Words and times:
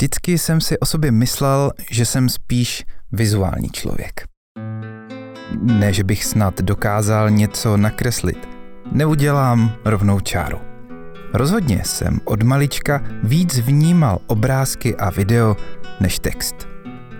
Vždycky 0.00 0.38
jsem 0.38 0.60
si 0.60 0.78
o 0.78 0.86
sobě 0.86 1.10
myslel, 1.10 1.72
že 1.90 2.04
jsem 2.04 2.28
spíš 2.28 2.84
vizuální 3.12 3.70
člověk. 3.70 4.24
Ne, 5.62 5.92
že 5.92 6.04
bych 6.04 6.24
snad 6.24 6.60
dokázal 6.60 7.30
něco 7.30 7.76
nakreslit. 7.76 8.48
Neudělám 8.92 9.72
rovnou 9.84 10.20
čáru. 10.20 10.58
Rozhodně 11.32 11.82
jsem 11.84 12.20
od 12.24 12.42
malička 12.42 13.02
víc 13.22 13.58
vnímal 13.58 14.18
obrázky 14.26 14.96
a 14.96 15.10
video 15.10 15.56
než 16.00 16.18
text. 16.18 16.68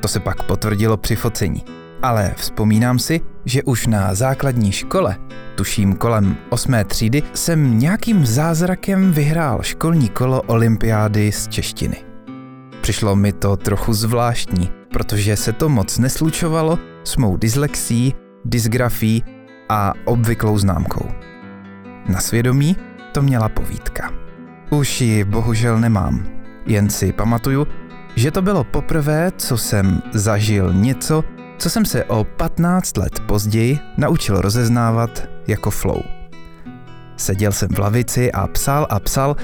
To 0.03 0.09
se 0.09 0.21
pak 0.21 0.43
potvrdilo 0.43 0.97
při 0.97 1.17
focení. 1.17 1.65
Ale 2.03 2.35
vzpomínám 2.37 2.99
si, 2.99 3.21
že 3.45 3.63
už 3.63 3.87
na 3.87 4.15
základní 4.15 4.73
škole, 4.73 5.17
tuším 5.55 5.97
kolem 5.97 6.37
8. 6.51 6.75
třídy, 6.87 7.23
jsem 7.35 7.79
nějakým 7.79 8.27
zázrakem 8.27 9.13
vyhrál 9.13 9.63
školní 9.63 10.09
kolo 10.09 10.43
olympiády 10.43 11.33
z 11.33 11.49
češtiny. 11.49 12.10
Přišlo 12.81 13.17
mi 13.17 13.33
to 13.33 13.57
trochu 13.57 13.93
zvláštní, 13.93 14.71
protože 14.93 15.37
se 15.37 15.53
to 15.53 15.69
moc 15.69 15.99
neslučovalo 15.99 16.79
s 17.05 17.17
mou 17.17 17.37
dyslexí, 17.37 18.15
dysgrafií 18.45 19.25
a 19.69 19.93
obvyklou 20.05 20.59
známkou. 20.59 21.09
Na 22.09 22.21
svědomí 22.21 22.77
to 23.13 23.23
měla 23.23 23.49
povídka. 23.49 24.13
Už 24.71 25.01
ji 25.01 25.25
bohužel 25.25 25.81
nemám, 25.81 26.27
jen 26.67 26.91
si 26.91 27.13
pamatuju, 27.13 27.67
že 28.17 28.31
to 28.31 28.43
bylo 28.43 28.65
poprvé, 28.65 29.33
co 29.37 29.59
jsem 29.59 30.03
zažil 30.13 30.73
něco, 30.75 31.25
co 31.59 31.71
jsem 31.71 31.85
se 31.85 32.05
o 32.05 32.25
15 32.25 32.97
let 32.97 33.21
později 33.21 33.79
naučil 33.97 34.41
rozeznávat 34.41 35.29
jako 35.47 35.71
flow. 35.71 36.03
Seděl 37.17 37.53
jsem 37.53 37.69
v 37.69 37.79
lavici 37.79 38.33
a 38.33 38.47
psal 38.47 38.87
a 38.91 39.01
psal, 39.01 39.37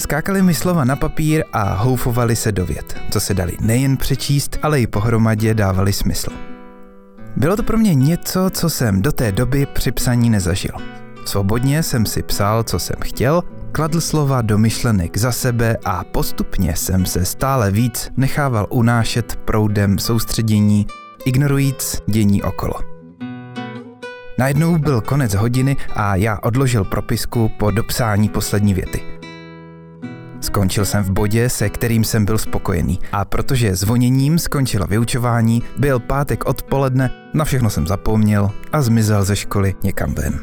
skákali 0.00 0.42
mi 0.42 0.54
slova 0.54 0.84
na 0.84 0.96
papír 0.96 1.44
a 1.52 1.74
houfovali 1.74 2.36
se 2.36 2.52
do 2.52 2.66
vět, 2.66 2.96
co 3.10 3.20
se 3.20 3.34
dali 3.34 3.56
nejen 3.60 3.96
přečíst, 3.96 4.58
ale 4.62 4.80
i 4.80 4.86
pohromadě 4.86 5.54
dávali 5.54 5.92
smysl. 5.92 6.30
Bylo 7.36 7.56
to 7.56 7.62
pro 7.62 7.78
mě 7.78 7.94
něco, 7.94 8.50
co 8.50 8.70
jsem 8.70 9.02
do 9.02 9.12
té 9.12 9.32
doby 9.32 9.66
při 9.66 9.92
psaní 9.92 10.30
nezažil. 10.30 10.74
Svobodně 11.24 11.82
jsem 11.82 12.06
si 12.06 12.22
psal, 12.22 12.62
co 12.62 12.78
jsem 12.78 12.96
chtěl, 13.04 13.42
kladl 13.72 14.00
slova 14.00 14.42
do 14.42 14.58
myšlenek 14.58 15.16
za 15.16 15.32
sebe 15.32 15.76
a 15.84 16.04
postupně 16.04 16.76
jsem 16.76 17.06
se 17.06 17.24
stále 17.24 17.70
víc 17.70 18.10
nechával 18.16 18.66
unášet 18.70 19.36
proudem 19.44 19.98
soustředění, 19.98 20.86
ignorujíc 21.24 22.02
dění 22.06 22.42
okolo. 22.42 22.74
Najednou 24.38 24.78
byl 24.78 25.00
konec 25.00 25.34
hodiny 25.34 25.76
a 25.94 26.16
já 26.16 26.38
odložil 26.42 26.84
propisku 26.84 27.50
po 27.58 27.70
dopsání 27.70 28.28
poslední 28.28 28.74
věty. 28.74 29.09
Skončil 30.40 30.84
jsem 30.84 31.04
v 31.04 31.10
bodě, 31.10 31.48
se 31.48 31.68
kterým 31.68 32.04
jsem 32.04 32.24
byl 32.24 32.38
spokojený 32.38 32.98
a 33.12 33.24
protože 33.24 33.76
zvoněním 33.76 34.38
skončilo 34.38 34.86
vyučování, 34.86 35.62
byl 35.78 35.98
pátek 35.98 36.46
odpoledne, 36.46 37.10
na 37.34 37.44
všechno 37.44 37.70
jsem 37.70 37.86
zapomněl 37.86 38.50
a 38.72 38.82
zmizel 38.82 39.24
ze 39.24 39.36
školy 39.36 39.74
někam 39.82 40.14
ven. 40.14 40.40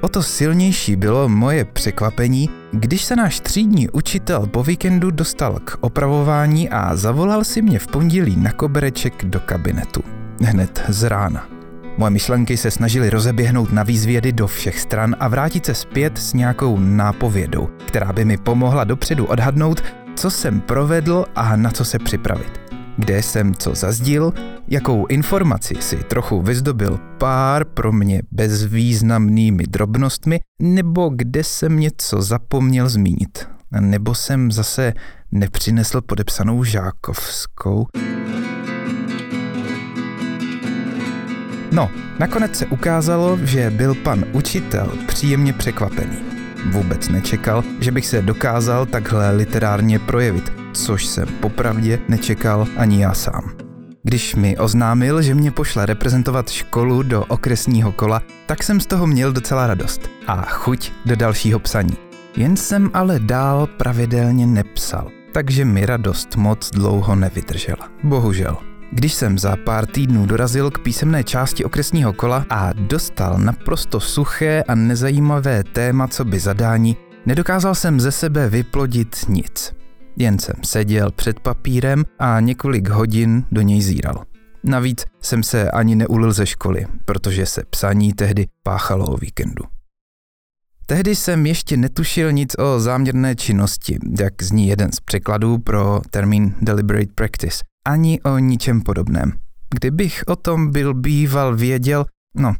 O 0.00 0.08
to 0.08 0.22
silnější 0.22 0.96
bylo 0.96 1.28
moje 1.28 1.64
překvapení, 1.64 2.50
když 2.72 3.04
se 3.04 3.16
náš 3.16 3.40
třídní 3.40 3.88
učitel 3.88 4.46
po 4.46 4.62
víkendu 4.62 5.10
dostal 5.10 5.58
k 5.64 5.76
opravování 5.80 6.68
a 6.68 6.96
zavolal 6.96 7.44
si 7.44 7.62
mě 7.62 7.78
v 7.78 7.86
pondělí 7.86 8.36
na 8.36 8.52
kobereček 8.52 9.24
do 9.24 9.40
kabinetu. 9.40 10.02
Hned 10.40 10.82
z 10.88 11.02
rána. 11.02 11.51
Moje 11.96 12.10
myšlenky 12.10 12.56
se 12.56 12.70
snažily 12.70 13.10
rozeběhnout 13.10 13.72
na 13.72 13.82
výzvědy 13.82 14.32
do 14.32 14.46
všech 14.46 14.80
stran 14.80 15.16
a 15.20 15.28
vrátit 15.28 15.66
se 15.66 15.74
zpět 15.74 16.18
s 16.18 16.32
nějakou 16.32 16.78
nápovědou, 16.78 17.68
která 17.86 18.12
by 18.12 18.24
mi 18.24 18.36
pomohla 18.36 18.84
dopředu 18.84 19.24
odhadnout, 19.24 19.82
co 20.16 20.30
jsem 20.30 20.60
provedl 20.60 21.24
a 21.34 21.56
na 21.56 21.70
co 21.70 21.84
se 21.84 21.98
připravit 21.98 22.62
kde 22.96 23.22
jsem 23.22 23.54
co 23.54 23.74
zazdil, 23.74 24.32
jakou 24.68 25.06
informaci 25.06 25.74
si 25.80 25.96
trochu 25.96 26.42
vyzdobil 26.42 27.00
pár 27.18 27.64
pro 27.64 27.92
mě 27.92 28.22
bezvýznamnými 28.30 29.64
drobnostmi, 29.66 30.40
nebo 30.60 31.08
kde 31.08 31.44
jsem 31.44 31.80
něco 31.80 32.22
zapomněl 32.22 32.88
zmínit, 32.88 33.48
nebo 33.80 34.14
jsem 34.14 34.52
zase 34.52 34.92
nepřinesl 35.32 36.00
podepsanou 36.00 36.64
žákovskou. 36.64 37.86
No, 41.72 41.90
nakonec 42.18 42.56
se 42.56 42.66
ukázalo, 42.66 43.38
že 43.42 43.70
byl 43.70 43.94
pan 43.94 44.24
učitel 44.32 44.92
příjemně 45.06 45.52
překvapený. 45.52 46.16
Vůbec 46.70 47.08
nečekal, 47.08 47.64
že 47.80 47.90
bych 47.90 48.06
se 48.06 48.22
dokázal 48.22 48.86
takhle 48.86 49.30
literárně 49.30 49.98
projevit 49.98 50.62
což 50.72 51.06
jsem 51.06 51.28
popravdě 51.40 51.98
nečekal 52.08 52.66
ani 52.76 53.02
já 53.02 53.14
sám. 53.14 53.56
Když 54.02 54.34
mi 54.34 54.58
oznámil, 54.58 55.22
že 55.22 55.34
mě 55.34 55.50
pošle 55.50 55.86
reprezentovat 55.86 56.50
školu 56.50 57.02
do 57.02 57.24
okresního 57.24 57.92
kola, 57.92 58.22
tak 58.46 58.62
jsem 58.62 58.80
z 58.80 58.86
toho 58.86 59.06
měl 59.06 59.32
docela 59.32 59.66
radost 59.66 60.10
a 60.26 60.42
chuť 60.42 60.92
do 61.06 61.16
dalšího 61.16 61.58
psaní. 61.58 61.96
Jen 62.36 62.56
jsem 62.56 62.90
ale 62.94 63.18
dál 63.18 63.66
pravidelně 63.66 64.46
nepsal, 64.46 65.10
takže 65.32 65.64
mi 65.64 65.86
radost 65.86 66.36
moc 66.36 66.70
dlouho 66.70 67.14
nevydržela. 67.16 67.88
Bohužel. 68.02 68.71
Když 68.94 69.14
jsem 69.14 69.38
za 69.38 69.56
pár 69.56 69.86
týdnů 69.86 70.26
dorazil 70.26 70.70
k 70.70 70.78
písemné 70.78 71.24
části 71.24 71.64
okresního 71.64 72.12
kola 72.12 72.46
a 72.50 72.72
dostal 72.72 73.38
naprosto 73.38 74.00
suché 74.00 74.62
a 74.68 74.74
nezajímavé 74.74 75.64
téma 75.64 76.08
co 76.08 76.24
by 76.24 76.40
zadání, 76.40 76.96
nedokázal 77.26 77.74
jsem 77.74 78.00
ze 78.00 78.12
sebe 78.12 78.48
vyplodit 78.48 79.16
nic. 79.28 79.74
Jen 80.16 80.38
jsem 80.38 80.54
seděl 80.64 81.10
před 81.10 81.40
papírem 81.40 82.04
a 82.18 82.40
několik 82.40 82.88
hodin 82.88 83.44
do 83.52 83.60
něj 83.60 83.82
zíral. 83.82 84.24
Navíc 84.64 85.04
jsem 85.22 85.42
se 85.42 85.70
ani 85.70 85.94
neulil 85.94 86.32
ze 86.32 86.46
školy, 86.46 86.86
protože 87.04 87.46
se 87.46 87.62
psaní 87.70 88.12
tehdy 88.12 88.46
páchalo 88.62 89.06
o 89.06 89.16
víkendu. 89.16 89.64
Tehdy 90.86 91.16
jsem 91.16 91.46
ještě 91.46 91.76
netušil 91.76 92.32
nic 92.32 92.54
o 92.58 92.80
záměrné 92.80 93.36
činnosti, 93.36 93.98
jak 94.20 94.42
zní 94.42 94.68
jeden 94.68 94.92
z 94.92 95.00
překladů 95.00 95.58
pro 95.58 96.00
termín 96.10 96.54
deliberate 96.60 97.12
practice, 97.14 97.64
ani 97.88 98.20
o 98.20 98.38
ničem 98.38 98.80
podobném. 98.80 99.32
Kdybych 99.74 100.22
o 100.26 100.36
tom 100.36 100.70
byl 100.70 100.94
býval 100.94 101.56
věděl, 101.56 102.04
no, 102.36 102.54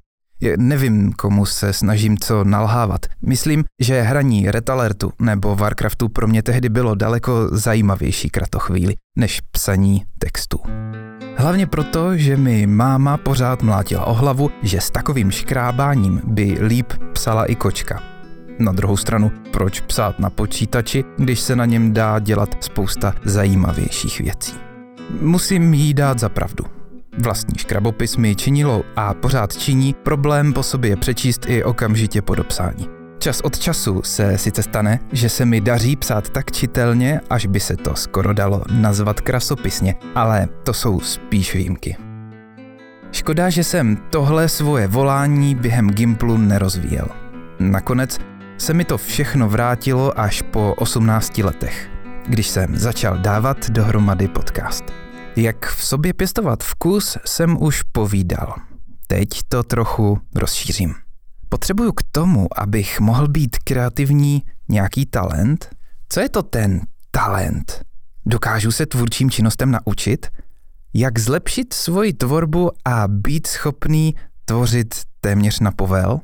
Nevím, 0.57 1.13
komu 1.13 1.47
se 1.47 1.73
snažím 1.73 2.19
co 2.19 2.45
nalhávat. 2.45 3.07
Myslím, 3.27 3.65
že 3.81 4.03
hraní 4.03 4.51
Red 4.51 4.71
Alertu 4.71 5.13
nebo 5.21 5.57
Warcraftu 5.57 6.09
pro 6.09 6.27
mě 6.27 6.43
tehdy 6.43 6.69
bylo 6.69 6.95
daleko 6.95 7.49
zajímavější 7.53 8.31
kratochvíli 8.31 8.95
než 9.19 9.41
psaní 9.41 10.05
textu. 10.19 10.59
Hlavně 11.37 11.67
proto, 11.67 12.17
že 12.17 12.37
mi 12.37 12.67
máma 12.67 13.17
pořád 13.17 13.63
mlátila 13.63 14.05
o 14.05 14.15
hlavu, 14.15 14.51
že 14.63 14.81
s 14.81 14.91
takovým 14.91 15.31
škrábáním 15.31 16.21
by 16.25 16.59
líp 16.61 16.93
psala 17.13 17.45
i 17.45 17.55
kočka. 17.55 18.03
Na 18.59 18.73
druhou 18.73 18.97
stranu, 18.97 19.33
proč 19.53 19.81
psát 19.81 20.19
na 20.19 20.31
počítači, 20.31 21.05
když 21.19 21.41
se 21.41 21.57
na 21.57 21.65
něm 21.65 21.93
dá 21.93 22.19
dělat 22.19 22.65
spousta 22.65 23.15
zajímavějších 23.25 24.21
věcí? 24.21 24.72
Musím 25.21 25.75
jí 25.75 25.95
dát 25.95 26.19
za 26.19 26.29
pravdu. 26.29 26.65
Vlastní 27.19 27.55
škrabopis 27.59 28.17
mi 28.17 28.37
činilo 28.37 28.83
a 28.97 29.15
pořád 29.15 29.57
činí 29.57 29.95
problém 29.95 30.53
po 30.53 30.63
sobě 30.63 30.97
přečíst 30.97 31.47
i 31.49 31.65
okamžitě 31.65 32.23
po 32.23 32.35
dopsání. 32.35 32.89
Čas 33.19 33.41
od 33.41 33.59
času 33.59 34.03
se 34.05 34.39
sice 34.39 34.63
stane, 34.63 34.99
že 35.13 35.29
se 35.29 35.45
mi 35.45 35.61
daří 35.61 35.97
psát 35.97 36.29
tak 36.29 36.53
čitelně, 36.53 37.21
až 37.31 37.47
by 37.47 37.61
se 37.61 37.77
to 37.77 37.97
skoro 37.97 38.33
dalo 38.33 38.63
nazvat 38.73 39.21
krasopisně, 39.21 39.95
ale 40.15 40.49
to 40.63 40.73
jsou 40.75 41.01
spíš 41.01 41.55
výjimky. 41.55 41.97
Škoda, 43.13 43.51
že 43.51 43.65
jsem 43.65 43.97
tohle 44.11 44.49
svoje 44.49 44.89
volání 44.89 45.55
během 45.55 45.91
Gimplu 45.91 46.37
nerozvíjel. 46.37 47.07
Nakonec 47.59 48.19
se 48.59 48.75
mi 48.75 48.85
to 48.85 48.99
všechno 48.99 49.49
vrátilo 49.49 50.21
až 50.21 50.43
po 50.43 50.75
18 50.75 51.39
letech, 51.39 51.91
když 52.29 52.49
jsem 52.49 52.77
začal 52.77 53.19
dávat 53.19 53.71
dohromady 53.71 54.29
podcast. 54.29 54.85
Jak 55.37 55.67
v 55.67 55.85
sobě 55.85 56.13
pěstovat 56.13 56.63
vkus, 56.63 57.19
jsem 57.27 57.63
už 57.63 57.83
povídal. 57.83 58.55
Teď 59.07 59.29
to 59.49 59.63
trochu 59.63 60.19
rozšířím. 60.35 60.95
Potřebuju 61.49 61.93
k 61.93 62.03
tomu, 62.11 62.49
abych 62.57 63.01
mohl 63.01 63.29
být 63.29 63.57
kreativní, 63.59 64.43
nějaký 64.69 65.07
talent? 65.07 65.71
Co 66.09 66.21
je 66.21 66.29
to 66.29 66.43
ten 66.43 66.81
talent? 67.11 67.83
Dokážu 68.27 68.71
se 68.71 68.87
tvůrčím 68.87 69.31
činnostem 69.31 69.71
naučit? 69.71 70.27
Jak 70.95 71.19
zlepšit 71.19 71.73
svoji 71.73 72.13
tvorbu 72.13 72.71
a 72.85 73.09
být 73.09 73.47
schopný 73.47 74.15
tvořit 74.45 74.95
téměř 75.21 75.61
na 75.61 75.71
povel? 75.71 76.21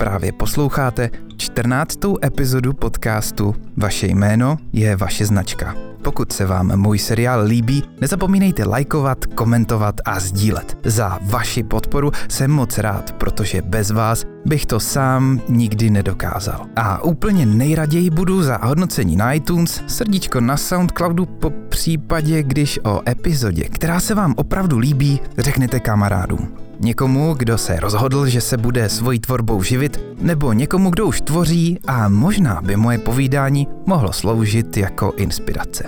Právě 0.00 0.32
posloucháte 0.32 1.10
14. 1.36 1.98
epizodu 2.24 2.72
podcastu 2.72 3.54
Vaše 3.76 4.06
jméno 4.06 4.56
je 4.72 4.96
vaše 4.96 5.26
značka. 5.26 5.74
Pokud 6.02 6.32
se 6.32 6.46
vám 6.46 6.76
můj 6.76 6.98
seriál 6.98 7.44
líbí, 7.44 7.82
nezapomínejte 8.00 8.64
lajkovat, 8.64 9.26
komentovat 9.26 9.94
a 10.04 10.20
sdílet. 10.20 10.78
Za 10.84 11.18
vaši 11.22 11.62
podporu 11.62 12.12
jsem 12.28 12.50
moc 12.50 12.78
rád, 12.78 13.12
protože 13.12 13.62
bez 13.62 13.90
vás 13.90 14.24
bych 14.46 14.66
to 14.66 14.80
sám 14.80 15.40
nikdy 15.48 15.90
nedokázal. 15.90 16.66
A 16.76 17.04
úplně 17.04 17.46
nejraději 17.46 18.10
budu 18.10 18.42
za 18.42 18.58
hodnocení 18.62 19.16
na 19.16 19.32
iTunes, 19.32 19.82
srdíčko 19.86 20.40
na 20.40 20.56
Soundcloudu 20.56 21.26
po 21.26 21.50
případě, 21.68 22.42
když 22.42 22.80
o 22.84 23.00
epizodě, 23.08 23.64
která 23.64 24.00
se 24.00 24.14
vám 24.14 24.34
opravdu 24.36 24.78
líbí, 24.78 25.20
řeknete 25.38 25.80
kamarádům. 25.80 26.69
Někomu, 26.82 27.34
kdo 27.34 27.58
se 27.58 27.80
rozhodl, 27.80 28.26
že 28.26 28.40
se 28.40 28.56
bude 28.56 28.88
svojí 28.88 29.18
tvorbou 29.18 29.62
živit, 29.62 30.00
nebo 30.20 30.52
někomu, 30.52 30.90
kdo 30.90 31.06
už 31.06 31.20
tvoří 31.20 31.78
a 31.86 32.08
možná 32.08 32.60
by 32.62 32.76
moje 32.76 32.98
povídání 32.98 33.68
mohlo 33.86 34.12
sloužit 34.12 34.76
jako 34.76 35.12
inspirace. 35.16 35.84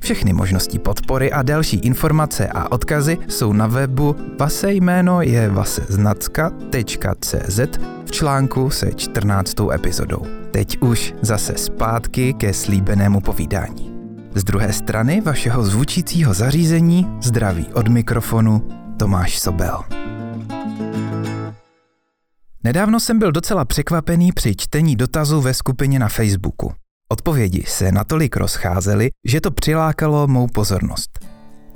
Všechny 0.00 0.32
možnosti 0.32 0.78
podpory 0.78 1.32
a 1.32 1.42
další 1.42 1.76
informace 1.76 2.48
a 2.48 2.72
odkazy 2.72 3.18
jsou 3.28 3.52
na 3.52 3.66
webu 3.66 4.16
Vase 4.40 4.72
jméno 4.72 5.22
je 5.22 5.48
vaseznacka.cz 5.48 7.60
v 8.06 8.10
článku 8.10 8.70
se 8.70 8.92
14. 8.92 9.54
epizodou. 9.74 10.26
Teď 10.50 10.82
už 10.82 11.14
zase 11.22 11.52
zpátky 11.56 12.32
ke 12.32 12.54
slíbenému 12.54 13.20
povídání. 13.20 13.92
Z 14.34 14.44
druhé 14.44 14.72
strany 14.72 15.20
vašeho 15.20 15.64
zvučícího 15.64 16.34
zařízení 16.34 17.06
zdraví 17.22 17.66
od 17.74 17.88
mikrofonu 17.88 18.81
Tomáš 18.98 19.38
Sobel. 19.38 19.82
Nedávno 22.64 23.00
jsem 23.00 23.18
byl 23.18 23.32
docela 23.32 23.64
překvapený 23.64 24.32
při 24.32 24.56
čtení 24.56 24.96
dotazů 24.96 25.40
ve 25.40 25.54
skupině 25.54 25.98
na 25.98 26.08
Facebooku. 26.08 26.72
Odpovědi 27.08 27.64
se 27.66 27.92
natolik 27.92 28.36
rozcházely, 28.36 29.10
že 29.24 29.40
to 29.40 29.50
přilákalo 29.50 30.26
mou 30.26 30.46
pozornost. 30.46 31.18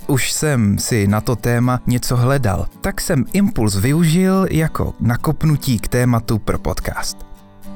Už 0.06 0.32
jsem 0.32 0.78
si 0.78 1.06
na 1.06 1.20
to 1.20 1.36
téma 1.36 1.80
něco 1.86 2.16
hledal, 2.16 2.66
tak 2.80 3.00
jsem 3.00 3.24
impuls 3.32 3.76
využil 3.76 4.46
jako 4.50 4.94
nakopnutí 5.00 5.78
k 5.78 5.88
tématu 5.88 6.38
pro 6.38 6.58
podcast. 6.58 7.18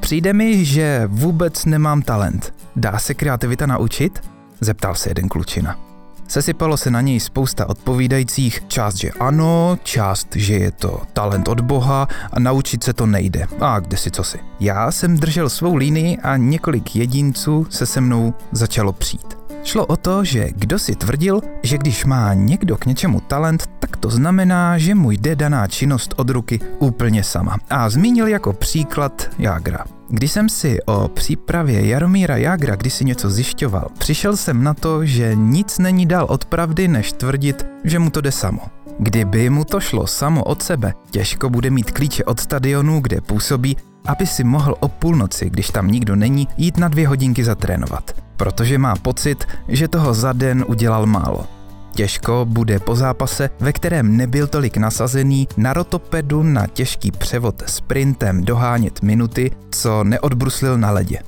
Přijde 0.00 0.32
mi, 0.32 0.64
že 0.64 1.02
vůbec 1.06 1.64
nemám 1.64 2.02
talent. 2.02 2.54
Dá 2.76 2.98
se 2.98 3.14
kreativita 3.14 3.66
naučit? 3.66 4.20
Zeptal 4.60 4.94
se 4.94 5.10
jeden 5.10 5.28
klučina. 5.28 5.89
Sesypalo 6.30 6.76
se 6.76 6.90
na 6.90 7.00
něj 7.00 7.20
spousta 7.20 7.68
odpovídajících, 7.68 8.60
část, 8.68 8.96
že 8.96 9.10
ano, 9.10 9.78
část, 9.82 10.28
že 10.36 10.54
je 10.54 10.70
to 10.70 11.00
talent 11.12 11.48
od 11.48 11.60
Boha 11.60 12.08
a 12.32 12.40
naučit 12.40 12.84
se 12.84 12.92
to 12.92 13.06
nejde. 13.06 13.46
A 13.60 13.80
kde 13.80 13.96
si 13.96 14.10
co 14.10 14.24
si. 14.24 14.38
Já 14.60 14.92
jsem 14.92 15.16
držel 15.16 15.48
svou 15.48 15.76
línii 15.76 16.18
a 16.18 16.36
několik 16.36 16.96
jedinců 16.96 17.66
se 17.70 17.86
se 17.86 18.00
mnou 18.00 18.34
začalo 18.52 18.92
přijít. 18.92 19.39
Šlo 19.64 19.86
o 19.86 19.96
to, 19.96 20.24
že 20.24 20.48
kdo 20.54 20.78
si 20.78 20.94
tvrdil, 20.94 21.40
že 21.62 21.78
když 21.78 22.04
má 22.04 22.34
někdo 22.34 22.76
k 22.76 22.86
něčemu 22.86 23.20
talent, 23.20 23.66
tak 23.78 23.96
to 23.96 24.10
znamená, 24.10 24.78
že 24.78 24.94
mu 24.94 25.10
jde 25.10 25.36
daná 25.36 25.66
činnost 25.66 26.14
od 26.16 26.30
ruky 26.30 26.60
úplně 26.78 27.24
sama. 27.24 27.56
A 27.70 27.90
zmínil 27.90 28.26
jako 28.26 28.52
příklad 28.52 29.30
Jágra. 29.38 29.84
Když 30.08 30.32
jsem 30.32 30.48
si 30.48 30.82
o 30.86 31.08
přípravě 31.08 31.86
Jaromíra 31.86 32.36
Jágra 32.36 32.76
kdysi 32.76 33.04
něco 33.04 33.30
zjišťoval, 33.30 33.88
přišel 33.98 34.36
jsem 34.36 34.62
na 34.62 34.74
to, 34.74 35.04
že 35.04 35.32
nic 35.34 35.78
není 35.78 36.06
dál 36.06 36.26
od 36.30 36.44
pravdy, 36.44 36.88
než 36.88 37.12
tvrdit, 37.12 37.66
že 37.84 37.98
mu 37.98 38.10
to 38.10 38.20
jde 38.20 38.32
samo. 38.32 38.60
Kdyby 38.98 39.50
mu 39.50 39.64
to 39.64 39.80
šlo 39.80 40.06
samo 40.06 40.44
od 40.44 40.62
sebe, 40.62 40.92
těžko 41.10 41.50
bude 41.50 41.70
mít 41.70 41.90
klíče 41.90 42.24
od 42.24 42.40
stadionu, 42.40 43.00
kde 43.00 43.20
působí, 43.20 43.76
aby 44.10 44.26
si 44.26 44.44
mohl 44.44 44.74
o 44.80 44.88
půlnoci, 44.88 45.50
když 45.50 45.68
tam 45.68 45.88
nikdo 45.88 46.16
není, 46.16 46.48
jít 46.56 46.78
na 46.78 46.88
dvě 46.88 47.08
hodinky 47.08 47.44
zatrénovat. 47.44 48.10
Protože 48.36 48.78
má 48.78 48.96
pocit, 48.96 49.44
že 49.68 49.88
toho 49.88 50.14
za 50.14 50.32
den 50.32 50.64
udělal 50.68 51.06
málo. 51.06 51.46
Těžko 51.94 52.46
bude 52.48 52.78
po 52.78 52.94
zápase, 52.94 53.50
ve 53.60 53.72
kterém 53.72 54.16
nebyl 54.16 54.46
tolik 54.46 54.76
nasazený, 54.76 55.48
na 55.56 55.72
rotopedu 55.72 56.42
na 56.42 56.66
těžký 56.66 57.10
převod 57.10 57.62
sprintem 57.66 58.44
dohánět 58.44 59.02
minuty, 59.02 59.50
co 59.70 60.04
neodbruslil 60.04 60.78
na 60.78 60.90
ledě. 60.90 61.18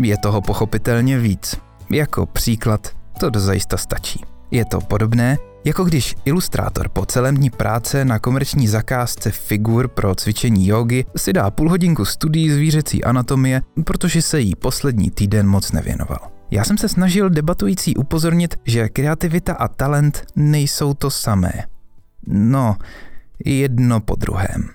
Je 0.00 0.18
toho 0.18 0.40
pochopitelně 0.40 1.18
víc. 1.18 1.56
Jako 1.90 2.26
příklad 2.26 2.88
to 3.20 3.30
dozajista 3.30 3.76
stačí. 3.76 4.24
Je 4.50 4.64
to 4.64 4.80
podobné, 4.80 5.38
jako 5.64 5.84
když 5.84 6.14
ilustrátor 6.24 6.88
po 6.88 7.06
celém 7.06 7.36
dní 7.36 7.50
práce 7.50 8.04
na 8.04 8.18
komerční 8.18 8.68
zakázce 8.68 9.30
figur 9.30 9.88
pro 9.88 10.14
cvičení 10.14 10.68
jogy 10.68 11.04
si 11.16 11.32
dá 11.32 11.50
půl 11.50 11.70
hodinku 11.70 12.04
studií 12.04 12.50
zvířecí 12.50 13.04
anatomie, 13.04 13.62
protože 13.84 14.22
se 14.22 14.40
jí 14.40 14.54
poslední 14.56 15.10
týden 15.10 15.46
moc 15.46 15.72
nevěnoval. 15.72 16.18
Já 16.50 16.64
jsem 16.64 16.78
se 16.78 16.88
snažil 16.88 17.30
debatující 17.30 17.96
upozornit, 17.96 18.56
že 18.64 18.88
kreativita 18.88 19.52
a 19.52 19.68
talent 19.68 20.22
nejsou 20.36 20.94
to 20.94 21.10
samé. 21.10 21.52
No, 22.26 22.76
jedno 23.44 24.00
po 24.00 24.16
druhém. 24.16 24.68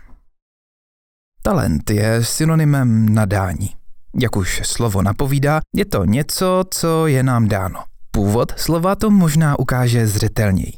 Talent 1.41 1.89
je 1.89 2.23
synonymem 2.23 3.13
nadání. 3.13 3.69
Jak 4.21 4.35
už 4.35 4.61
slovo 4.63 5.01
napovídá, 5.01 5.59
je 5.75 5.85
to 5.85 6.05
něco, 6.05 6.63
co 6.71 7.07
je 7.07 7.23
nám 7.23 7.47
dáno. 7.47 7.83
Původ 8.15 8.53
slova 8.59 8.95
to 8.95 9.09
možná 9.09 9.59
ukáže 9.59 10.07
zřetelněji. 10.07 10.73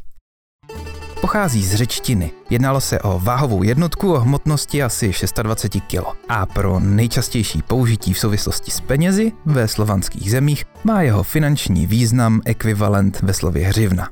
Pochází 1.22 1.66
z 1.66 1.76
řečtiny. 1.76 2.32
Jednalo 2.50 2.82
se 2.82 3.00
o 3.00 3.20
váhovou 3.20 3.64
jednotku 3.64 4.14
o 4.14 4.20
hmotnosti 4.20 4.84
asi 4.84 5.14
620 5.14 5.70
kg. 5.70 6.06
A 6.30 6.46
pro 6.46 6.80
nejčastější 6.80 7.62
použití 7.62 8.14
v 8.14 8.20
souvislosti 8.20 8.72
s 8.72 8.82
penězi 8.82 9.32
ve 9.46 9.68
slovanských 9.68 10.32
zemích 10.32 10.66
má 10.84 11.02
jeho 11.02 11.24
finanční 11.24 11.88
význam 11.88 12.42
ekvivalent 12.46 13.22
ve 13.22 13.34
slově 13.34 13.68
hřivna. 13.68 14.10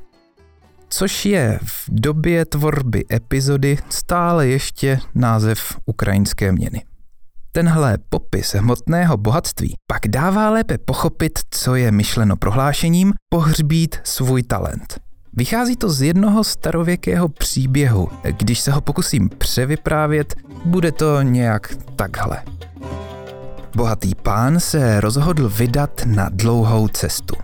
Což 0.88 1.26
je 1.26 1.58
v 1.62 1.88
době 1.88 2.44
tvorby 2.44 3.04
epizody 3.12 3.78
stále 3.88 4.48
ještě 4.48 4.98
název 5.14 5.76
ukrajinské 5.86 6.52
měny. 6.52 6.82
Tenhle 7.56 7.98
popis 8.08 8.54
hmotného 8.54 9.16
bohatství 9.16 9.74
pak 9.86 10.08
dává 10.08 10.50
lépe 10.50 10.78
pochopit, 10.78 11.38
co 11.50 11.74
je 11.74 11.90
myšleno 11.90 12.36
prohlášením 12.36 13.12
pohřbít 13.28 13.96
svůj 14.04 14.42
talent. 14.42 15.00
Vychází 15.32 15.76
to 15.76 15.90
z 15.90 16.02
jednoho 16.02 16.44
starověkého 16.44 17.28
příběhu. 17.28 18.08
Když 18.22 18.60
se 18.60 18.72
ho 18.72 18.80
pokusím 18.80 19.28
převyprávět, 19.28 20.34
bude 20.64 20.92
to 20.92 21.22
nějak 21.22 21.76
takhle. 21.96 22.42
Bohatý 23.76 24.14
pán 24.14 24.60
se 24.60 25.00
rozhodl 25.00 25.48
vydat 25.48 26.00
na 26.04 26.28
dlouhou 26.32 26.88
cestu. 26.88 27.34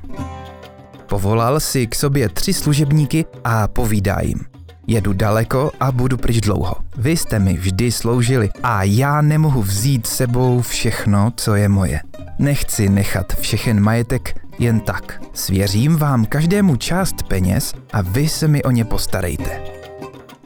Povolal 1.09 1.61
si 1.61 1.87
k 1.87 1.95
sobě 1.95 2.29
tři 2.29 2.53
služebníky 2.53 3.25
a 3.45 3.69
povídá 3.69 4.17
jim. 4.21 4.52
Jedu 4.87 5.13
daleko 5.13 5.71
a 5.81 5.93
budu 5.93 6.17
pryč 6.17 6.41
dlouho. 6.41 6.75
Vy 6.97 7.17
jste 7.17 7.39
mi 7.39 7.53
vždy 7.55 7.93
sloužili 7.93 8.51
a 8.63 8.83
já 8.83 9.21
nemohu 9.21 9.63
vzít 9.63 10.07
sebou 10.07 10.61
všechno, 10.61 11.33
co 11.37 11.55
je 11.55 11.69
moje. 11.69 12.01
Nechci 12.39 12.89
nechat 12.89 13.33
všechen 13.41 13.81
majetek 13.81 14.41
jen 14.59 14.81
tak. 14.81 15.23
Svěřím 15.33 15.97
vám 15.97 16.25
každému 16.25 16.77
část 16.77 17.23
peněz 17.23 17.75
a 17.93 18.01
vy 18.01 18.29
se 18.29 18.49
mi 18.49 18.63
o 18.63 18.71
ně 18.71 18.85
postarejte. 18.85 19.61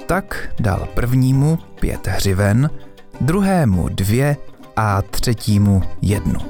Tak 0.07 0.49
dal 0.61 0.89
prvnímu 0.95 1.59
pět 1.81 2.07
hřiven, 2.07 2.71
druhému 3.21 3.89
dvě 3.89 4.37
a 4.77 5.03
třetímu 5.03 5.83
jednu. 6.03 6.41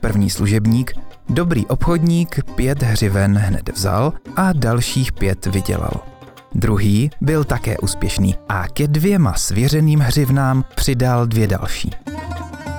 První 0.00 0.30
služebník, 0.30 0.92
dobrý 1.28 1.66
obchodník, 1.66 2.40
pět 2.54 2.82
hřiven 2.82 3.38
hned 3.38 3.68
vzal 3.68 4.12
a 4.36 4.52
dalších 4.52 5.12
pět 5.12 5.46
vydělal. 5.46 6.09
Druhý 6.54 7.10
byl 7.20 7.44
také 7.44 7.78
úspěšný 7.78 8.34
a 8.48 8.68
ke 8.68 8.88
dvěma 8.88 9.34
svěřeným 9.34 10.00
hřivnám 10.00 10.64
přidal 10.74 11.26
dvě 11.26 11.46
další. 11.46 11.90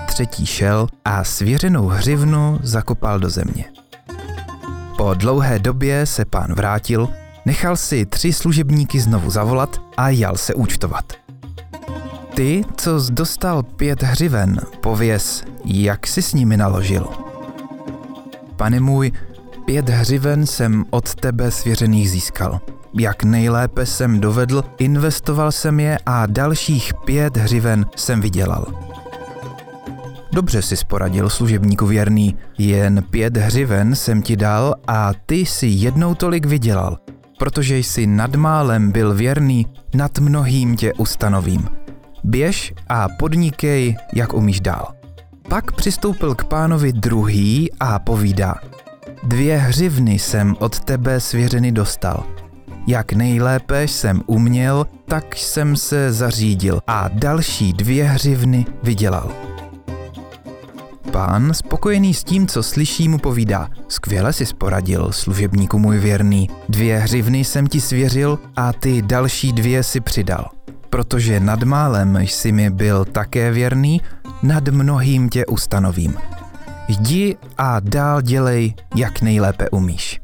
Třetí 0.05 0.45
šel 0.45 0.87
a 1.05 1.23
svěřenou 1.23 1.87
hřivnu 1.87 2.59
zakopal 2.63 3.19
do 3.19 3.29
země. 3.29 3.65
Po 4.97 5.13
dlouhé 5.13 5.59
době 5.59 6.05
se 6.05 6.25
pán 6.25 6.53
vrátil, 6.53 7.09
nechal 7.45 7.77
si 7.77 8.05
tři 8.05 8.33
služebníky 8.33 8.99
znovu 8.99 9.29
zavolat 9.29 9.81
a 9.97 10.09
jal 10.09 10.37
se 10.37 10.53
účtovat. 10.53 11.13
Ty, 12.33 12.63
co 12.77 12.91
dostal 13.09 13.63
pět 13.63 14.03
hřiven, 14.03 14.61
pověz, 14.81 15.43
jak 15.65 16.07
si 16.07 16.21
s 16.21 16.33
nimi 16.33 16.57
naložil. 16.57 17.07
Pane 18.55 18.79
můj, 18.79 19.11
pět 19.65 19.89
hřiven 19.89 20.45
jsem 20.45 20.85
od 20.89 21.15
tebe 21.15 21.51
svěřených 21.51 22.11
získal– 22.11 22.59
jak 22.99 23.23
nejlépe 23.23 23.85
jsem 23.85 24.19
dovedl, 24.19 24.63
investoval 24.77 25.51
jsem 25.51 25.79
je 25.79 25.97
a 26.05 26.25
dalších 26.25 26.93
pět 27.05 27.37
hřiven 27.37 27.85
jsem 27.95 28.21
vydělal. 28.21 28.65
Dobře 30.33 30.61
si 30.61 30.77
sporadil 30.77 31.29
služebníku 31.29 31.85
věrný, 31.85 32.35
jen 32.57 33.03
pět 33.09 33.37
hřiven 33.37 33.95
jsem 33.95 34.21
ti 34.21 34.35
dal 34.35 34.75
a 34.87 35.11
ty 35.25 35.45
si 35.45 35.67
jednou 35.67 36.15
tolik 36.15 36.45
vydělal, 36.45 36.97
protože 37.39 37.77
jsi 37.77 38.07
nad 38.07 38.35
málem 38.35 38.91
byl 38.91 39.13
věrný, 39.13 39.67
nad 39.93 40.19
mnohým 40.19 40.75
tě 40.75 40.93
ustanovím. 40.93 41.69
Běž 42.23 42.73
a 42.89 43.07
podnikej, 43.19 43.97
jak 44.13 44.33
umíš 44.33 44.59
dál. 44.59 44.93
Pak 45.49 45.71
přistoupil 45.71 46.35
k 46.35 46.43
pánovi 46.43 46.93
druhý 46.93 47.69
a 47.79 47.99
povídá. 47.99 48.55
Dvě 49.23 49.57
hřivny 49.57 50.19
jsem 50.19 50.55
od 50.59 50.79
tebe 50.79 51.19
svěřeny 51.19 51.71
dostal. 51.71 52.23
Jak 52.87 53.13
nejlépe 53.13 53.83
jsem 53.83 54.21
uměl, 54.25 54.87
tak 55.05 55.35
jsem 55.35 55.75
se 55.75 56.13
zařídil 56.13 56.81
a 56.87 57.09
další 57.13 57.73
dvě 57.73 58.03
hřivny 58.03 58.65
vydělal. 58.83 59.31
Pán, 61.11 61.53
spokojený 61.53 62.13
s 62.13 62.23
tím, 62.23 62.47
co 62.47 62.63
slyší, 62.63 63.09
mu 63.09 63.17
povídá, 63.17 63.69
skvěle 63.87 64.33
si 64.33 64.45
poradil, 64.57 65.11
služebníku 65.11 65.79
můj 65.79 65.99
věrný, 65.99 66.49
dvě 66.69 66.97
hřivny 66.97 67.43
jsem 67.43 67.67
ti 67.67 67.81
svěřil 67.81 68.39
a 68.55 68.73
ty 68.73 69.01
další 69.01 69.53
dvě 69.53 69.83
si 69.83 70.01
přidal. 70.01 70.49
Protože 70.89 71.39
nad 71.39 71.63
málem 71.63 72.17
jsi 72.17 72.51
mi 72.51 72.69
byl 72.69 73.05
také 73.05 73.51
věrný, 73.51 74.01
nad 74.43 74.67
mnohým 74.67 75.29
tě 75.29 75.45
ustanovím. 75.45 76.17
Jdi 76.87 77.37
a 77.57 77.79
dál 77.79 78.21
dělej, 78.21 78.73
jak 78.95 79.21
nejlépe 79.21 79.69
umíš. 79.69 80.21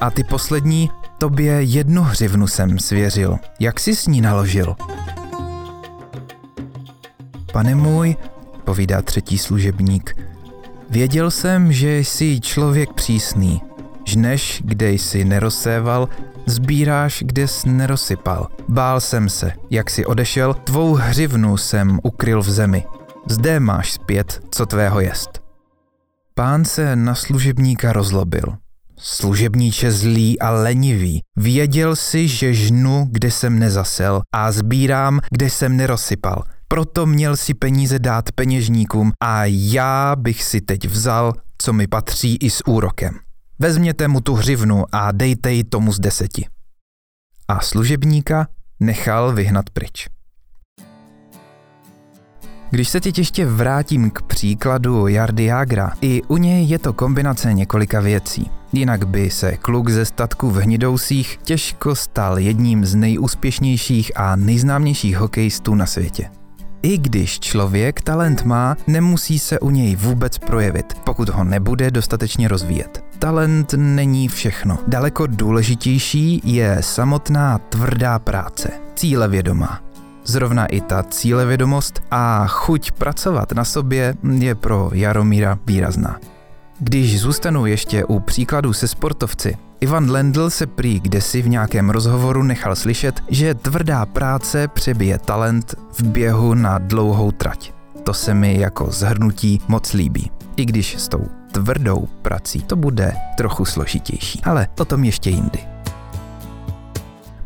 A 0.00 0.10
ty 0.10 0.24
poslední, 0.24 0.90
tobě 1.22 1.62
jednu 1.62 2.02
hřivnu 2.02 2.46
jsem 2.46 2.78
svěřil. 2.78 3.38
Jak 3.60 3.80
jsi 3.80 3.96
s 3.96 4.06
ní 4.06 4.20
naložil? 4.20 4.76
Pane 7.52 7.74
můj, 7.74 8.16
povídá 8.64 9.02
třetí 9.02 9.38
služebník, 9.38 10.16
věděl 10.90 11.30
jsem, 11.30 11.72
že 11.72 11.98
jsi 11.98 12.40
člověk 12.40 12.92
přísný. 12.92 13.62
Žneš, 14.04 14.62
kde 14.64 14.90
jsi 14.90 15.24
nerozséval, 15.24 16.08
sbíráš, 16.46 17.22
kde 17.26 17.48
jsi 17.48 17.68
nerosypal. 17.68 18.48
Bál 18.68 19.00
jsem 19.00 19.28
se, 19.28 19.52
jak 19.70 19.90
jsi 19.90 20.06
odešel, 20.06 20.54
tvou 20.54 20.94
hřivnu 20.94 21.56
jsem 21.56 22.00
ukryl 22.02 22.42
v 22.42 22.50
zemi. 22.50 22.84
Zde 23.28 23.60
máš 23.60 23.92
zpět, 23.92 24.40
co 24.50 24.66
tvého 24.66 25.00
jest. 25.00 25.42
Pán 26.34 26.64
se 26.64 26.96
na 26.96 27.14
služebníka 27.14 27.92
rozlobil. 27.92 28.61
Služebníče 29.04 29.92
zlý 29.92 30.40
a 30.40 30.50
lenivý, 30.50 31.20
věděl 31.36 31.96
si, 31.96 32.28
že 32.28 32.54
žnu, 32.54 33.08
kde 33.10 33.30
jsem 33.30 33.58
nezasel 33.58 34.22
a 34.34 34.52
sbírám, 34.52 35.20
kde 35.30 35.50
jsem 35.50 35.76
nerosypal. 35.76 36.42
Proto 36.68 37.06
měl 37.06 37.36
si 37.36 37.54
peníze 37.54 37.98
dát 37.98 38.32
peněžníkům 38.32 39.12
a 39.22 39.42
já 39.46 40.16
bych 40.16 40.44
si 40.44 40.60
teď 40.60 40.88
vzal, 40.88 41.32
co 41.58 41.72
mi 41.72 41.86
patří 41.86 42.36
i 42.36 42.50
s 42.50 42.66
úrokem. 42.66 43.18
Vezměte 43.58 44.08
mu 44.08 44.20
tu 44.20 44.34
hřivnu 44.34 44.84
a 44.92 45.12
dejte 45.12 45.52
ji 45.52 45.64
tomu 45.64 45.92
z 45.92 46.00
deseti. 46.00 46.46
A 47.48 47.60
služebníka 47.60 48.46
nechal 48.80 49.32
vyhnat 49.32 49.70
pryč. 49.70 50.08
Když 52.72 52.88
se 52.88 53.00
teď 53.00 53.18
ještě 53.18 53.46
vrátím 53.46 54.10
k 54.10 54.22
příkladu 54.22 55.06
Jardy 55.06 55.44
Jagra, 55.44 55.92
i 56.00 56.22
u 56.28 56.36
něj 56.36 56.66
je 56.66 56.78
to 56.78 56.92
kombinace 56.92 57.52
několika 57.52 58.00
věcí. 58.00 58.50
Jinak 58.72 59.06
by 59.08 59.30
se 59.30 59.56
kluk 59.56 59.88
ze 59.88 60.04
statku 60.04 60.50
v 60.50 60.56
Hnidousích 60.56 61.38
těžko 61.42 61.94
stal 61.94 62.38
jedním 62.38 62.84
z 62.84 62.94
nejúspěšnějších 62.94 64.12
a 64.16 64.36
nejznámějších 64.36 65.16
hokejistů 65.16 65.74
na 65.74 65.86
světě. 65.86 66.30
I 66.82 66.98
když 66.98 67.40
člověk 67.40 68.00
talent 68.00 68.44
má, 68.44 68.76
nemusí 68.86 69.38
se 69.38 69.60
u 69.60 69.70
něj 69.70 69.96
vůbec 69.96 70.38
projevit, 70.38 70.94
pokud 71.04 71.28
ho 71.28 71.44
nebude 71.44 71.90
dostatečně 71.90 72.48
rozvíjet. 72.48 73.04
Talent 73.18 73.74
není 73.76 74.28
všechno. 74.28 74.78
Daleko 74.86 75.26
důležitější 75.26 76.40
je 76.44 76.76
samotná 76.80 77.58
tvrdá 77.58 78.18
práce, 78.18 78.70
cílevědomá. 78.94 79.91
Zrovna 80.24 80.66
i 80.66 80.80
ta 80.80 81.02
cílevědomost 81.02 82.02
a 82.10 82.46
chuť 82.46 82.92
pracovat 82.92 83.52
na 83.52 83.64
sobě 83.64 84.14
je 84.38 84.54
pro 84.54 84.90
Jaromíra 84.92 85.58
výrazná. 85.66 86.20
Když 86.78 87.20
zůstanu 87.20 87.66
ještě 87.66 88.04
u 88.04 88.20
příkladu 88.20 88.72
se 88.72 88.88
sportovci, 88.88 89.56
Ivan 89.80 90.10
Lendl 90.10 90.50
se 90.50 90.66
prý 90.66 91.00
kdesi 91.00 91.42
v 91.42 91.48
nějakém 91.48 91.90
rozhovoru 91.90 92.42
nechal 92.42 92.76
slyšet, 92.76 93.20
že 93.28 93.54
tvrdá 93.54 94.06
práce 94.06 94.68
přebije 94.68 95.18
talent 95.18 95.74
v 95.92 96.02
běhu 96.02 96.54
na 96.54 96.78
dlouhou 96.78 97.30
trať. 97.30 97.72
To 98.02 98.14
se 98.14 98.34
mi 98.34 98.58
jako 98.58 98.90
zhrnutí 98.90 99.60
moc 99.68 99.92
líbí. 99.92 100.30
I 100.56 100.64
když 100.64 100.96
s 100.98 101.08
tou 101.08 101.26
tvrdou 101.52 102.08
prací 102.22 102.62
to 102.62 102.76
bude 102.76 103.12
trochu 103.36 103.64
složitější, 103.64 104.40
ale 104.44 104.68
o 104.78 104.84
tom 104.84 105.04
ještě 105.04 105.30
jindy. 105.30 105.71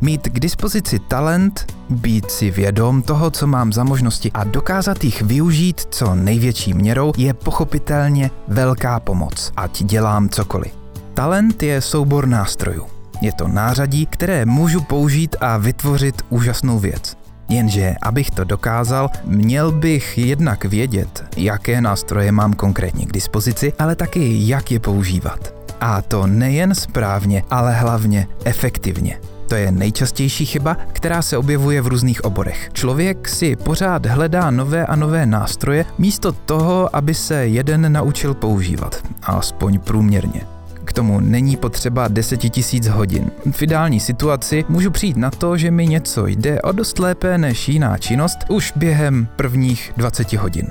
Mít 0.01 0.27
k 0.27 0.39
dispozici 0.39 0.99
talent, 0.99 1.73
být 1.89 2.31
si 2.31 2.51
vědom 2.51 3.01
toho, 3.01 3.31
co 3.31 3.47
mám 3.47 3.73
za 3.73 3.83
možnosti 3.83 4.31
a 4.31 4.43
dokázat 4.43 5.03
jich 5.03 5.21
využít 5.21 5.81
co 5.89 6.15
největší 6.15 6.73
měrou 6.73 7.11
je 7.17 7.33
pochopitelně 7.33 8.31
velká 8.47 8.99
pomoc, 8.99 9.51
ať 9.57 9.83
dělám 9.83 10.29
cokoliv. 10.29 10.71
Talent 11.13 11.63
je 11.63 11.81
soubor 11.81 12.27
nástrojů. 12.27 12.85
Je 13.21 13.33
to 13.33 13.47
nářadí, 13.47 14.05
které 14.05 14.45
můžu 14.45 14.81
použít 14.81 15.35
a 15.39 15.57
vytvořit 15.57 16.21
úžasnou 16.29 16.79
věc. 16.79 17.17
Jenže, 17.49 17.95
abych 18.01 18.31
to 18.31 18.43
dokázal, 18.43 19.09
měl 19.23 19.71
bych 19.71 20.17
jednak 20.17 20.65
vědět, 20.65 21.25
jaké 21.37 21.81
nástroje 21.81 22.31
mám 22.31 22.53
konkrétně 22.53 23.05
k 23.05 23.11
dispozici, 23.11 23.73
ale 23.79 23.95
taky 23.95 24.47
jak 24.47 24.71
je 24.71 24.79
používat. 24.79 25.53
A 25.81 26.01
to 26.01 26.27
nejen 26.27 26.75
správně, 26.75 27.43
ale 27.49 27.73
hlavně 27.73 28.27
efektivně. 28.45 29.19
To 29.47 29.55
je 29.55 29.71
nejčastější 29.71 30.45
chyba, 30.45 30.77
která 30.93 31.21
se 31.21 31.37
objevuje 31.37 31.81
v 31.81 31.87
různých 31.87 32.23
oborech. 32.23 32.69
Člověk 32.73 33.29
si 33.29 33.55
pořád 33.55 34.05
hledá 34.05 34.51
nové 34.51 34.85
a 34.85 34.95
nové 34.95 35.25
nástroje, 35.25 35.85
místo 35.97 36.31
toho, 36.31 36.95
aby 36.95 37.13
se 37.13 37.47
jeden 37.47 37.93
naučil 37.93 38.33
používat, 38.33 39.01
alespoň 39.23 39.79
průměrně. 39.79 40.41
K 40.85 40.93
tomu 40.93 41.19
není 41.19 41.57
potřeba 41.57 42.07
10 42.07 42.37
tisíc 42.37 42.87
hodin. 42.87 43.31
V 43.51 43.61
ideální 43.61 43.99
situaci 43.99 44.65
můžu 44.69 44.91
přijít 44.91 45.17
na 45.17 45.31
to, 45.31 45.57
že 45.57 45.71
mi 45.71 45.87
něco 45.87 46.27
jde 46.27 46.61
o 46.61 46.71
dost 46.71 46.99
lépe 46.99 47.37
než 47.37 47.69
jiná 47.69 47.97
činnost 47.97 48.39
už 48.49 48.73
během 48.75 49.27
prvních 49.35 49.93
20 49.97 50.33
hodin. 50.33 50.67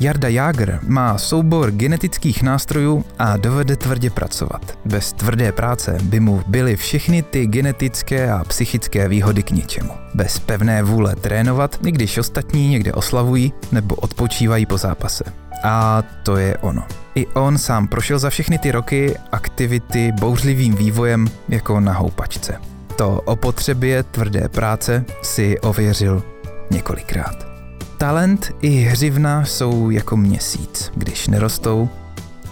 Jarda 0.00 0.28
Jager 0.28 0.80
má 0.86 1.18
soubor 1.18 1.70
genetických 1.70 2.42
nástrojů 2.42 3.04
a 3.18 3.36
dovede 3.36 3.76
tvrdě 3.76 4.10
pracovat. 4.10 4.78
Bez 4.84 5.12
tvrdé 5.12 5.52
práce 5.52 5.98
by 6.02 6.20
mu 6.20 6.42
byly 6.46 6.76
všechny 6.76 7.22
ty 7.22 7.46
genetické 7.46 8.32
a 8.32 8.44
psychické 8.44 9.08
výhody 9.08 9.42
k 9.42 9.50
ničemu. 9.50 9.90
Bez 10.14 10.38
pevné 10.38 10.82
vůle 10.82 11.16
trénovat, 11.16 11.78
i 11.86 11.92
když 11.92 12.18
ostatní 12.18 12.68
někde 12.68 12.92
oslavují 12.92 13.52
nebo 13.72 13.94
odpočívají 13.94 14.66
po 14.66 14.78
zápase. 14.78 15.24
A 15.64 16.02
to 16.22 16.36
je 16.36 16.56
ono. 16.56 16.82
I 17.14 17.26
on 17.26 17.58
sám 17.58 17.88
prošel 17.88 18.18
za 18.18 18.30
všechny 18.30 18.58
ty 18.58 18.70
roky 18.70 19.14
aktivity 19.32 20.12
bouřlivým 20.20 20.74
vývojem 20.74 21.26
jako 21.48 21.80
na 21.80 21.92
houpačce. 21.92 22.60
To 22.96 23.20
o 23.24 23.36
potřebě 23.36 24.02
tvrdé 24.02 24.48
práce 24.48 25.04
si 25.22 25.58
ověřil 25.60 26.22
několikrát. 26.70 27.53
Talent 27.98 28.52
i 28.60 28.68
hřivna 28.68 29.44
jsou 29.44 29.90
jako 29.90 30.16
měsíc. 30.16 30.92
Když 30.94 31.28
nerostou, 31.28 31.88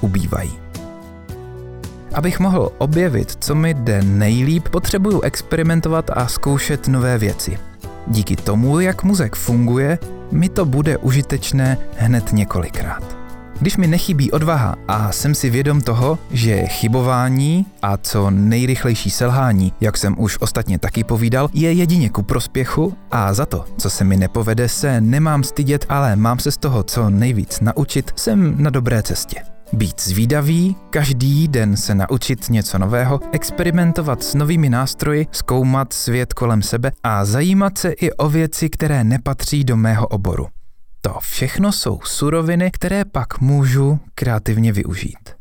ubývají. 0.01 0.53
Abych 2.15 2.41
mohl 2.41 2.73
objevit, 2.79 3.37
co 3.41 3.55
mi 3.55 3.75
jde 3.75 4.03
nejlíp, 4.03 4.69
potřebuju 4.69 5.21
experimentovat 5.21 6.11
a 6.15 6.27
zkoušet 6.27 6.89
nové 6.89 7.19
věci. 7.19 7.59
Díky 8.07 8.37
tomu, 8.37 8.81
jak 8.81 9.03
muzek 9.03 9.37
funguje, 9.37 9.99
mi 10.31 10.49
to 10.49 10.65
bude 10.65 10.99
užitečné 10.99 11.79
hned 11.97 12.33
několikrát. 12.33 13.22
Když 13.61 13.77
mi 13.77 13.87
nechybí 13.87 14.31
odvaha 14.31 14.75
a 14.89 15.13
jsem 15.13 15.35
si 15.35 15.51
vědom 15.51 15.81
toho, 15.81 16.19
že 16.31 16.67
chybování 16.67 17.67
a 17.83 17.97
co 17.97 18.31
nejrychlejší 18.31 19.11
selhání, 19.11 19.73
jak 19.81 19.97
jsem 19.97 20.15
už 20.19 20.39
ostatně 20.41 20.79
taky 20.79 21.05
povídal, 21.05 21.49
je 21.53 21.73
jedině 21.73 22.11
ku 22.11 22.23
prospěchu 22.23 22.95
a 23.11 23.35
za 23.35 23.47
to, 23.47 23.65
co 23.79 23.91
se 23.91 24.05
mi 24.05 24.17
nepovede, 24.17 24.69
se 24.69 25.01
nemám 25.01 25.45
stydět, 25.45 25.87
ale 25.89 26.17
mám 26.17 26.39
se 26.39 26.51
z 26.51 26.57
toho 26.57 26.83
co 26.83 27.11
nejvíc 27.11 27.61
naučit, 27.61 28.13
jsem 28.17 28.63
na 28.63 28.71
dobré 28.71 29.03
cestě. 29.03 29.43
Být 29.73 30.01
zvídavý, 30.01 30.77
každý 30.91 31.49
den 31.49 31.77
se 31.77 31.95
naučit 31.95 32.51
něco 32.51 32.79
nového, 32.79 33.21
experimentovat 33.33 34.23
s 34.23 34.35
novými 34.35 34.71
nástroji, 34.71 35.27
zkoumat 35.33 35.93
svět 35.93 36.33
kolem 36.33 36.63
sebe 36.63 36.93
a 37.03 37.25
zajímat 37.25 37.79
se 37.79 37.93
i 37.93 38.13
o 38.13 38.29
věci, 38.29 38.71
které 38.71 39.05
nepatří 39.05 39.65
do 39.65 39.77
mého 39.77 40.07
oboru. 40.07 40.47
To 41.05 41.19
všechno 41.21 41.73
jsou 41.73 42.01
suroviny, 42.05 42.71
které 42.71 43.05
pak 43.05 43.41
můžu 43.41 43.99
kreativně 44.15 44.73
využít. 44.73 45.37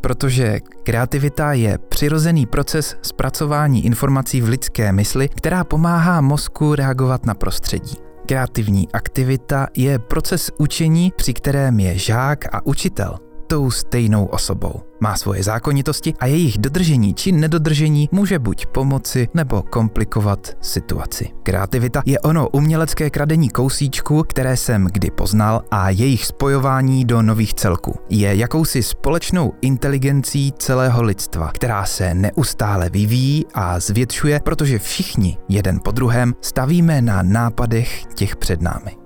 Protože 0.00 0.60
kreativita 0.82 1.52
je 1.52 1.78
přirozený 1.78 2.46
proces 2.46 2.96
zpracování 3.02 3.86
informací 3.86 4.40
v 4.40 4.48
lidské 4.48 4.92
mysli, 4.92 5.28
která 5.28 5.64
pomáhá 5.64 6.20
mozku 6.20 6.74
reagovat 6.74 7.26
na 7.26 7.34
prostředí. 7.34 7.96
Kreativní 8.26 8.92
aktivita 8.92 9.66
je 9.76 9.98
proces 9.98 10.50
učení, 10.58 11.12
při 11.16 11.34
kterém 11.34 11.80
je 11.80 11.98
žák 11.98 12.54
a 12.54 12.66
učitel 12.66 13.25
tou 13.46 13.70
stejnou 13.70 14.24
osobou. 14.24 14.80
Má 15.00 15.16
svoje 15.16 15.42
zákonitosti 15.42 16.14
a 16.18 16.26
jejich 16.26 16.58
dodržení 16.58 17.14
či 17.14 17.32
nedodržení 17.32 18.08
může 18.12 18.38
buď 18.38 18.66
pomoci 18.66 19.28
nebo 19.34 19.62
komplikovat 19.62 20.56
situaci. 20.60 21.28
Kreativita 21.42 22.02
je 22.06 22.20
ono 22.20 22.48
umělecké 22.48 23.10
kradení 23.10 23.48
kousíčku, 23.48 24.22
které 24.22 24.56
jsem 24.56 24.86
kdy 24.92 25.10
poznal 25.10 25.62
a 25.70 25.90
jejich 25.90 26.26
spojování 26.26 27.04
do 27.04 27.22
nových 27.22 27.54
celků. 27.54 27.94
Je 28.10 28.36
jakousi 28.36 28.82
společnou 28.82 29.52
inteligencí 29.60 30.52
celého 30.58 31.02
lidstva, 31.02 31.50
která 31.54 31.86
se 31.86 32.14
neustále 32.14 32.90
vyvíjí 32.90 33.44
a 33.54 33.80
zvětšuje, 33.80 34.40
protože 34.44 34.78
všichni 34.78 35.38
jeden 35.48 35.80
po 35.84 35.90
druhém 35.90 36.34
stavíme 36.40 37.02
na 37.02 37.22
nápadech 37.22 38.04
těch 38.14 38.36
před 38.36 38.62
námi. 38.62 38.96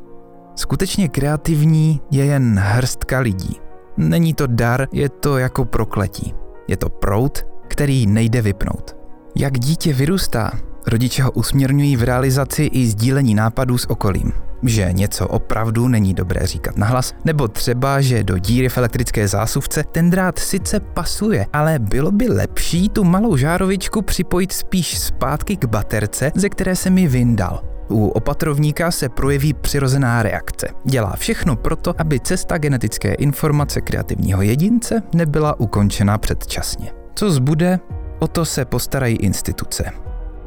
Skutečně 0.57 1.09
kreativní 1.09 2.01
je 2.11 2.25
jen 2.25 2.59
hrstka 2.59 3.19
lidí. 3.19 3.70
Není 3.97 4.35
to 4.35 4.47
dar, 4.47 4.87
je 4.93 5.09
to 5.09 5.39
jako 5.39 5.65
prokletí. 5.65 6.35
Je 6.69 6.77
to 6.77 6.89
prout, 6.89 7.47
který 7.69 8.07
nejde 8.07 8.43
vypnout. 8.43 8.97
Jak 9.37 9.59
dítě 9.59 9.93
vyrůstá, 9.93 10.53
rodiče 10.87 11.23
ho 11.23 11.31
usměrňují 11.31 11.97
v 11.97 12.03
realizaci 12.03 12.63
i 12.63 12.87
sdílení 12.87 13.35
nápadů 13.35 13.79
s 13.79 13.91
okolím. 13.91 14.33
Že 14.63 14.89
něco 14.93 15.29
opravdu 15.29 15.89
není 15.89 16.15
dobré 16.15 16.47
říkat 16.47 16.77
nahlas, 16.77 17.15
nebo 17.25 17.49
třeba, 17.49 18.01
že 18.01 18.25
do 18.25 18.39
díry 18.39 18.69
v 18.69 18.79
elektrické 18.79 19.29
zásuvce 19.29 19.85
ten 19.93 20.11
drát 20.11 20.39
sice 20.39 20.81
pasuje, 20.81 21.47
ale 21.53 21.79
bylo 21.79 22.11
by 22.11 22.29
lepší 22.29 22.89
tu 22.89 23.05
malou 23.05 23.37
žárovičku 23.37 24.03
připojit 24.03 24.53
spíš 24.53 24.99
zpátky 24.99 25.57
k 25.57 25.65
baterce, 25.65 26.33
ze 26.35 26.49
které 26.49 26.77
se 26.77 26.91
mi 26.91 27.09
vyndal. 27.09 27.70
U 27.91 28.09
opatrovníka 28.09 28.91
se 28.91 29.09
projeví 29.09 29.55
přirozená 29.55 30.23
reakce. 30.23 30.69
Dělá 30.85 31.17
všechno 31.17 31.57
proto, 31.57 31.95
aby 31.99 32.21
cesta 32.21 32.59
genetické 32.59 33.15
informace 33.15 33.81
kreativního 33.81 34.43
jedince 34.43 35.03
nebyla 35.15 35.61
ukončena 35.61 36.19
předčasně. 36.19 36.93
Co 37.15 37.31
zbude, 37.31 37.79
o 38.19 38.29
to 38.29 38.45
se 38.45 38.65
postarají 38.65 39.17
instituce. 39.17 39.85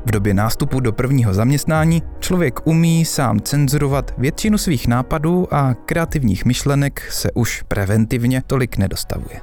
V 0.05 0.11
době 0.11 0.33
nástupu 0.33 0.79
do 0.79 0.93
prvního 0.93 1.33
zaměstnání 1.33 2.03
člověk 2.19 2.67
umí 2.67 3.05
sám 3.05 3.39
cenzurovat 3.39 4.13
většinu 4.17 4.57
svých 4.57 4.87
nápadů 4.87 5.53
a 5.53 5.73
kreativních 5.73 6.45
myšlenek 6.45 7.01
se 7.11 7.31
už 7.31 7.63
preventivně 7.67 8.41
tolik 8.47 8.77
nedostavuje. 8.77 9.41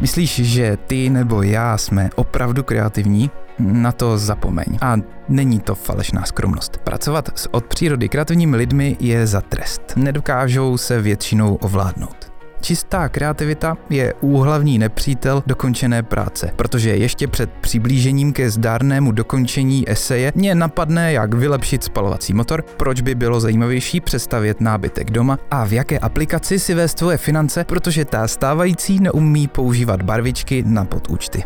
Myslíš, 0.00 0.34
že 0.34 0.76
ty 0.86 1.10
nebo 1.10 1.42
já 1.42 1.78
jsme 1.78 2.10
opravdu 2.14 2.62
kreativní? 2.62 3.30
Na 3.60 3.92
to 3.92 4.18
zapomeň. 4.18 4.78
A 4.80 4.96
není 5.28 5.60
to 5.60 5.74
falešná 5.74 6.24
skromnost. 6.24 6.78
Pracovat 6.78 7.28
s 7.34 7.54
od 7.54 7.64
přírody 7.64 8.08
kreativními 8.08 8.56
lidmi 8.56 8.96
je 9.00 9.26
za 9.26 9.40
trest. 9.40 9.82
Nedokážou 9.96 10.76
se 10.76 11.02
většinou 11.02 11.54
ovládnout. 11.54 12.30
Čistá 12.60 13.08
kreativita 13.08 13.76
je 13.90 14.14
úhlavní 14.20 14.78
nepřítel 14.78 15.42
dokončené 15.46 16.02
práce, 16.02 16.50
protože 16.56 16.90
ještě 16.90 17.28
před 17.28 17.50
přiblížením 17.60 18.32
ke 18.32 18.50
zdárnému 18.50 19.12
dokončení 19.12 19.90
eseje 19.90 20.32
mě 20.34 20.54
napadne, 20.54 21.12
jak 21.12 21.34
vylepšit 21.34 21.84
spalovací 21.84 22.34
motor, 22.34 22.62
proč 22.62 23.00
by 23.00 23.14
bylo 23.14 23.40
zajímavější 23.40 24.00
přestavět 24.00 24.60
nábytek 24.60 25.10
doma 25.10 25.38
a 25.50 25.64
v 25.64 25.72
jaké 25.72 25.98
aplikaci 25.98 26.58
si 26.58 26.74
vést 26.74 26.98
svoje 26.98 27.16
finance, 27.16 27.64
protože 27.64 28.04
ta 28.04 28.28
stávající 28.28 29.00
neumí 29.00 29.48
používat 29.48 30.02
barvičky 30.02 30.64
na 30.66 30.84
podúčty. 30.84 31.44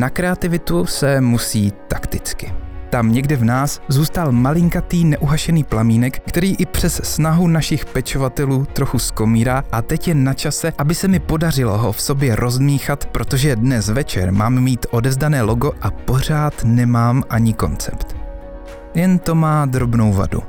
Na 0.00 0.10
kreativitu 0.10 0.86
se 0.86 1.20
musí 1.20 1.72
takticky. 1.88 2.52
Tam 2.90 3.12
někde 3.12 3.36
v 3.36 3.44
nás 3.44 3.80
zůstal 3.88 4.32
malinkatý 4.32 5.04
neuhašený 5.04 5.64
plamínek, 5.64 6.18
který 6.18 6.54
i 6.54 6.66
přes 6.66 7.00
snahu 7.04 7.46
našich 7.46 7.84
pečovatelů 7.84 8.66
trochu 8.72 8.98
skomírá 8.98 9.64
a 9.72 9.82
teď 9.82 10.08
je 10.08 10.14
na 10.14 10.34
čase, 10.34 10.72
aby 10.78 10.94
se 10.94 11.08
mi 11.08 11.18
podařilo 11.18 11.78
ho 11.78 11.92
v 11.92 12.00
sobě 12.00 12.36
rozmíchat, 12.36 13.06
protože 13.06 13.56
dnes 13.56 13.88
večer 13.88 14.32
mám 14.32 14.60
mít 14.60 14.86
odezdané 14.90 15.42
logo 15.42 15.72
a 15.80 15.90
pořád 15.90 16.64
nemám 16.64 17.22
ani 17.30 17.54
koncept. 17.54 18.16
Jen 18.94 19.18
to 19.18 19.34
má 19.34 19.66
drobnou 19.66 20.12
vadu. 20.12 20.42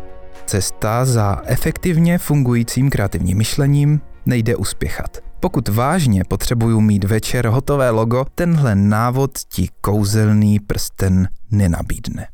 Cesta 0.46 1.06
za 1.06 1.42
efektivně 1.46 2.18
fungujícím 2.18 2.90
kreativním 2.90 3.38
myšlením 3.38 4.02
nejde 4.26 4.56
uspěchat. 4.56 5.31
Pokud 5.42 5.68
vážně 5.68 6.24
potřebuju 6.24 6.82
mít 6.82 7.04
večer 7.04 7.48
hotové 7.48 7.90
logo, 7.90 8.26
tenhle 8.36 8.76
návod 8.76 9.32
ti 9.50 9.68
kouzelný 9.82 10.60
prsten 10.60 11.28
nenabídne. 11.52 12.28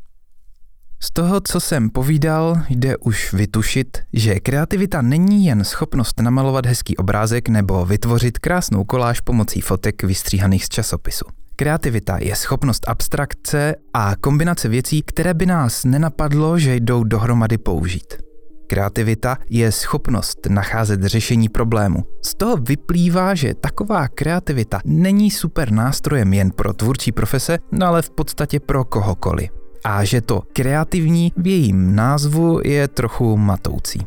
Z 0.99 1.11
toho, 1.11 1.41
co 1.41 1.59
jsem 1.59 1.89
povídal, 1.89 2.61
jde 2.69 2.97
už 2.97 3.33
vytušit, 3.33 3.97
že 4.13 4.39
kreativita 4.39 5.01
není 5.01 5.45
jen 5.45 5.63
schopnost 5.63 6.19
namalovat 6.19 6.65
hezký 6.65 6.97
obrázek 6.97 7.49
nebo 7.49 7.85
vytvořit 7.85 8.39
krásnou 8.39 8.83
koláž 8.83 9.21
pomocí 9.21 9.61
fotek 9.61 10.03
vystříhaných 10.03 10.65
z 10.65 10.69
časopisu. 10.69 11.25
Kreativita 11.55 12.17
je 12.17 12.35
schopnost 12.35 12.89
abstrakce 12.89 13.75
a 13.93 14.15
kombinace 14.15 14.69
věcí, 14.69 15.01
které 15.01 15.33
by 15.33 15.45
nás 15.45 15.83
nenapadlo, 15.83 16.59
že 16.59 16.75
jdou 16.75 17.03
dohromady 17.03 17.57
použít. 17.57 18.26
Kreativita 18.67 19.37
je 19.49 19.71
schopnost 19.71 20.39
nacházet 20.49 21.03
řešení 21.03 21.49
problému. 21.49 22.03
Z 22.25 22.35
toho 22.35 22.57
vyplývá, 22.57 23.35
že 23.35 23.53
taková 23.53 24.07
kreativita 24.07 24.79
není 24.85 25.31
super 25.31 25.71
nástrojem 25.71 26.33
jen 26.33 26.51
pro 26.51 26.73
tvůrčí 26.73 27.11
profese, 27.11 27.59
no 27.71 27.87
ale 27.87 28.01
v 28.01 28.09
podstatě 28.09 28.59
pro 28.59 28.85
kohokoliv. 28.85 29.49
A 29.83 30.03
že 30.03 30.21
to 30.21 30.41
kreativní 30.53 31.33
v 31.37 31.47
jejím 31.47 31.95
názvu 31.95 32.59
je 32.63 32.87
trochu 32.87 33.37
matoucí. 33.37 33.99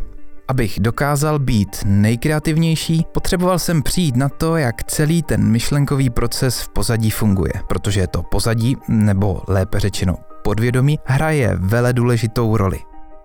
Abych 0.48 0.80
dokázal 0.80 1.38
být 1.38 1.76
nejkreativnější, 1.84 3.04
potřeboval 3.12 3.58
jsem 3.58 3.82
přijít 3.82 4.16
na 4.16 4.28
to, 4.28 4.56
jak 4.56 4.84
celý 4.84 5.22
ten 5.22 5.50
myšlenkový 5.50 6.10
proces 6.10 6.60
v 6.60 6.68
pozadí 6.68 7.10
funguje, 7.10 7.52
protože 7.68 8.06
to 8.06 8.22
pozadí, 8.22 8.76
nebo 8.88 9.42
lépe 9.48 9.80
řečeno 9.80 10.16
podvědomí, 10.42 10.98
hraje 11.04 11.56
vele 11.60 11.92
důležitou 11.92 12.56
roli. 12.56 12.78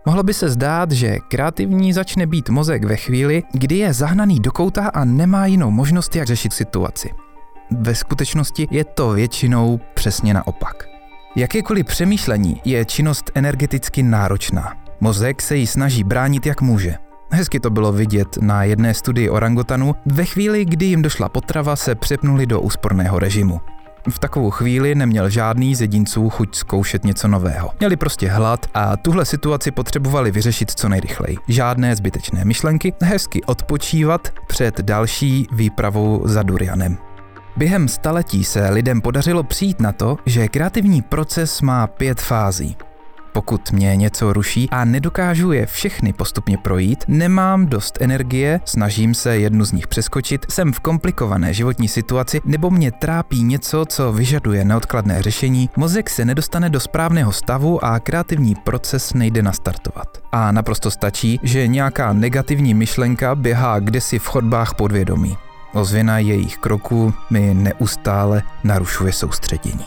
Mohlo 0.06 0.24
by 0.24 0.34
se 0.34 0.50
zdát, 0.50 0.92
že 0.92 1.18
kreativní 1.28 1.94
začne 1.94 2.28
být 2.28 2.50
mozek 2.50 2.84
ve 2.84 2.96
chvíli, 2.96 3.44
kdy 3.52 3.78
je 3.78 3.94
zahnaný 3.94 4.40
do 4.40 4.52
kouta 4.52 4.88
a 4.88 5.06
nemá 5.06 5.46
jinou 5.46 5.72
možnost, 5.72 6.16
jak 6.16 6.28
řešit 6.28 6.54
situaci. 6.54 7.10
Ve 7.72 7.96
skutečnosti 7.96 8.68
je 8.72 8.84
to 8.84 9.10
většinou 9.10 9.80
přesně 9.94 10.34
naopak. 10.34 10.88
Jakékoliv 11.36 11.86
přemýšlení 11.86 12.62
je 12.66 12.86
činnost 12.86 13.32
energeticky 13.36 14.04
náročná. 14.04 14.74
Mozek 15.00 15.42
se 15.42 15.56
jí 15.56 15.68
snaží 15.68 16.04
bránit 16.04 16.46
jak 16.46 16.62
může. 16.62 16.96
Hezky 17.32 17.60
to 17.60 17.70
bylo 17.70 17.92
vidět 17.92 18.38
na 18.42 18.64
jedné 18.64 18.94
studii 18.94 19.30
orangutanu. 19.30 19.96
Ve 20.06 20.26
chvíli, 20.26 20.66
kdy 20.66 20.86
jim 20.86 21.02
došla 21.02 21.30
potrava, 21.30 21.76
se 21.76 21.96
přepnuli 21.96 22.46
do 22.46 22.62
úsporného 22.62 23.20
režimu. 23.20 23.62
V 24.10 24.20
takovou 24.20 24.50
chvíli 24.50 24.96
neměl 24.96 25.30
žádný 25.30 25.76
z 25.76 25.82
jedinců 25.82 26.30
chuť 26.30 26.56
zkoušet 26.56 27.04
něco 27.04 27.28
nového. 27.28 27.72
Měli 27.80 27.96
prostě 27.96 28.30
hlad 28.30 28.66
a 28.74 28.98
tuhle 28.98 29.26
situaci 29.26 29.72
potřebovali 29.72 30.32
vyřešit 30.32 30.72
co 30.72 30.90
nejrychleji. 30.90 31.38
Žádné 31.48 31.96
zbytečné 31.96 32.46
myšlenky, 32.46 32.94
hezky 33.02 33.44
odpočívat 33.44 34.28
před 34.48 34.82
další 34.82 35.48
výpravou 35.52 36.22
za 36.26 36.44
durianem. 36.44 36.98
Během 37.58 37.88
staletí 37.88 38.44
se 38.44 38.70
lidem 38.70 39.02
podařilo 39.02 39.44
přijít 39.44 39.82
na 39.82 39.92
to, 39.92 40.18
že 40.26 40.48
kreativní 40.48 41.02
proces 41.02 41.62
má 41.62 41.88
pět 41.88 42.22
fází. 42.22 42.78
Pokud 43.36 43.72
mě 43.72 43.96
něco 43.96 44.34
ruší 44.34 44.70
a 44.70 44.86
nedokážu 44.86 45.52
je 45.52 45.66
všechny 45.66 46.14
postupně 46.14 46.58
projít, 46.58 47.04
nemám 47.08 47.66
dost 47.66 47.98
energie, 48.02 48.60
snažím 48.66 49.14
se 49.14 49.38
jednu 49.38 49.66
z 49.66 49.72
nich 49.72 49.88
přeskočit, 49.88 50.46
jsem 50.50 50.74
v 50.74 50.80
komplikované 50.80 51.54
životní 51.54 51.88
situaci 51.88 52.42
nebo 52.46 52.70
mě 52.70 52.92
trápí 52.92 53.44
něco, 53.44 53.86
co 53.90 54.14
vyžaduje 54.14 54.66
neodkladné 54.66 55.22
řešení, 55.22 55.70
mozek 55.76 56.10
se 56.10 56.26
nedostane 56.26 56.70
do 56.70 56.80
správného 56.80 57.32
stavu 57.32 57.86
a 57.86 58.00
kreativní 58.00 58.56
proces 58.56 59.14
nejde 59.14 59.42
nastartovat. 59.42 60.18
A 60.32 60.52
naprosto 60.52 60.92
stačí, 60.92 61.40
že 61.44 61.68
nějaká 61.68 62.14
negativní 62.14 62.74
myšlenka 62.74 63.36
běhá 63.36 63.80
kdesi 63.80 64.20
v 64.20 64.28
chodbách 64.28 64.74
podvědomí. 64.74 65.38
Ozvěna 65.74 66.20
jejich 66.20 66.58
kroků 66.58 67.14
mi 67.30 67.54
neustále 67.54 68.44
narušuje 68.64 69.14
soustředění. 69.14 69.86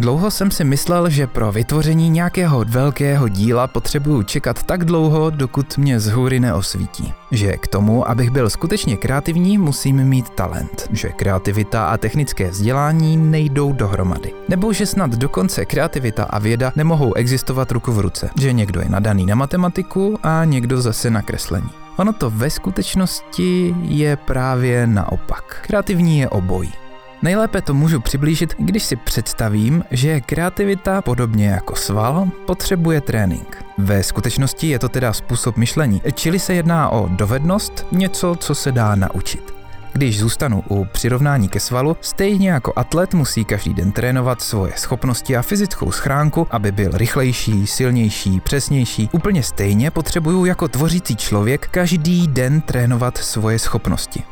Dlouho 0.00 0.30
jsem 0.30 0.50
si 0.50 0.64
myslel, 0.64 1.10
že 1.10 1.26
pro 1.26 1.52
vytvoření 1.52 2.10
nějakého 2.10 2.64
velkého 2.68 3.28
díla 3.28 3.66
potřebuju 3.66 4.22
čekat 4.22 4.62
tak 4.62 4.84
dlouho, 4.84 5.30
dokud 5.30 5.78
mě 5.78 6.00
z 6.00 6.06
hůry 6.06 6.40
neosvítí. 6.40 7.12
Že 7.30 7.56
k 7.56 7.66
tomu, 7.66 8.08
abych 8.08 8.30
byl 8.30 8.50
skutečně 8.50 8.96
kreativní, 8.96 9.58
musím 9.58 10.04
mít 10.04 10.30
talent. 10.30 10.88
Že 10.90 11.08
kreativita 11.08 11.86
a 11.86 11.96
technické 11.96 12.50
vzdělání 12.50 13.16
nejdou 13.16 13.72
dohromady. 13.72 14.32
Nebo 14.48 14.72
že 14.72 14.86
snad 14.86 15.10
dokonce 15.10 15.64
kreativita 15.64 16.24
a 16.24 16.38
věda 16.38 16.72
nemohou 16.76 17.14
existovat 17.14 17.72
ruku 17.72 17.92
v 17.92 18.00
ruce. 18.00 18.30
Že 18.40 18.52
někdo 18.52 18.80
je 18.80 18.88
nadaný 18.88 19.26
na 19.26 19.34
matematiku 19.34 20.18
a 20.22 20.44
někdo 20.44 20.80
zase 20.80 21.10
na 21.10 21.22
kreslení. 21.22 21.70
Ono 21.96 22.12
to 22.12 22.30
ve 22.30 22.50
skutečnosti 22.50 23.74
je 23.82 24.16
právě 24.16 24.86
naopak. 24.86 25.62
Kreativní 25.66 26.18
je 26.18 26.28
obojí. 26.28 26.79
Nejlépe 27.22 27.62
to 27.62 27.74
můžu 27.74 28.00
přiblížit, 28.00 28.54
když 28.58 28.82
si 28.82 28.96
představím, 28.96 29.84
že 29.90 30.20
kreativita, 30.20 31.02
podobně 31.02 31.48
jako 31.48 31.76
sval, 31.76 32.28
potřebuje 32.46 33.00
trénink. 33.00 33.64
Ve 33.78 34.02
skutečnosti 34.02 34.68
je 34.68 34.78
to 34.78 34.88
teda 34.88 35.12
způsob 35.12 35.56
myšlení, 35.56 36.02
čili 36.14 36.38
se 36.38 36.54
jedná 36.54 36.88
o 36.88 37.08
dovednost, 37.08 37.86
něco, 37.92 38.36
co 38.40 38.54
se 38.54 38.72
dá 38.72 38.94
naučit. 38.94 39.54
Když 39.92 40.20
zůstanu 40.20 40.64
u 40.68 40.84
přirovnání 40.84 41.48
ke 41.48 41.60
svalu, 41.60 41.96
stejně 42.00 42.50
jako 42.50 42.72
atlet 42.76 43.14
musí 43.14 43.44
každý 43.44 43.74
den 43.74 43.92
trénovat 43.92 44.42
svoje 44.42 44.72
schopnosti 44.76 45.36
a 45.36 45.42
fyzickou 45.42 45.92
schránku, 45.92 46.46
aby 46.50 46.72
byl 46.72 46.90
rychlejší, 46.92 47.66
silnější, 47.66 48.40
přesnější. 48.40 49.08
Úplně 49.12 49.42
stejně 49.42 49.90
potřebuju 49.90 50.44
jako 50.44 50.68
tvořící 50.68 51.16
člověk 51.16 51.68
každý 51.68 52.28
den 52.28 52.60
trénovat 52.60 53.18
svoje 53.18 53.58
schopnosti. 53.58 54.22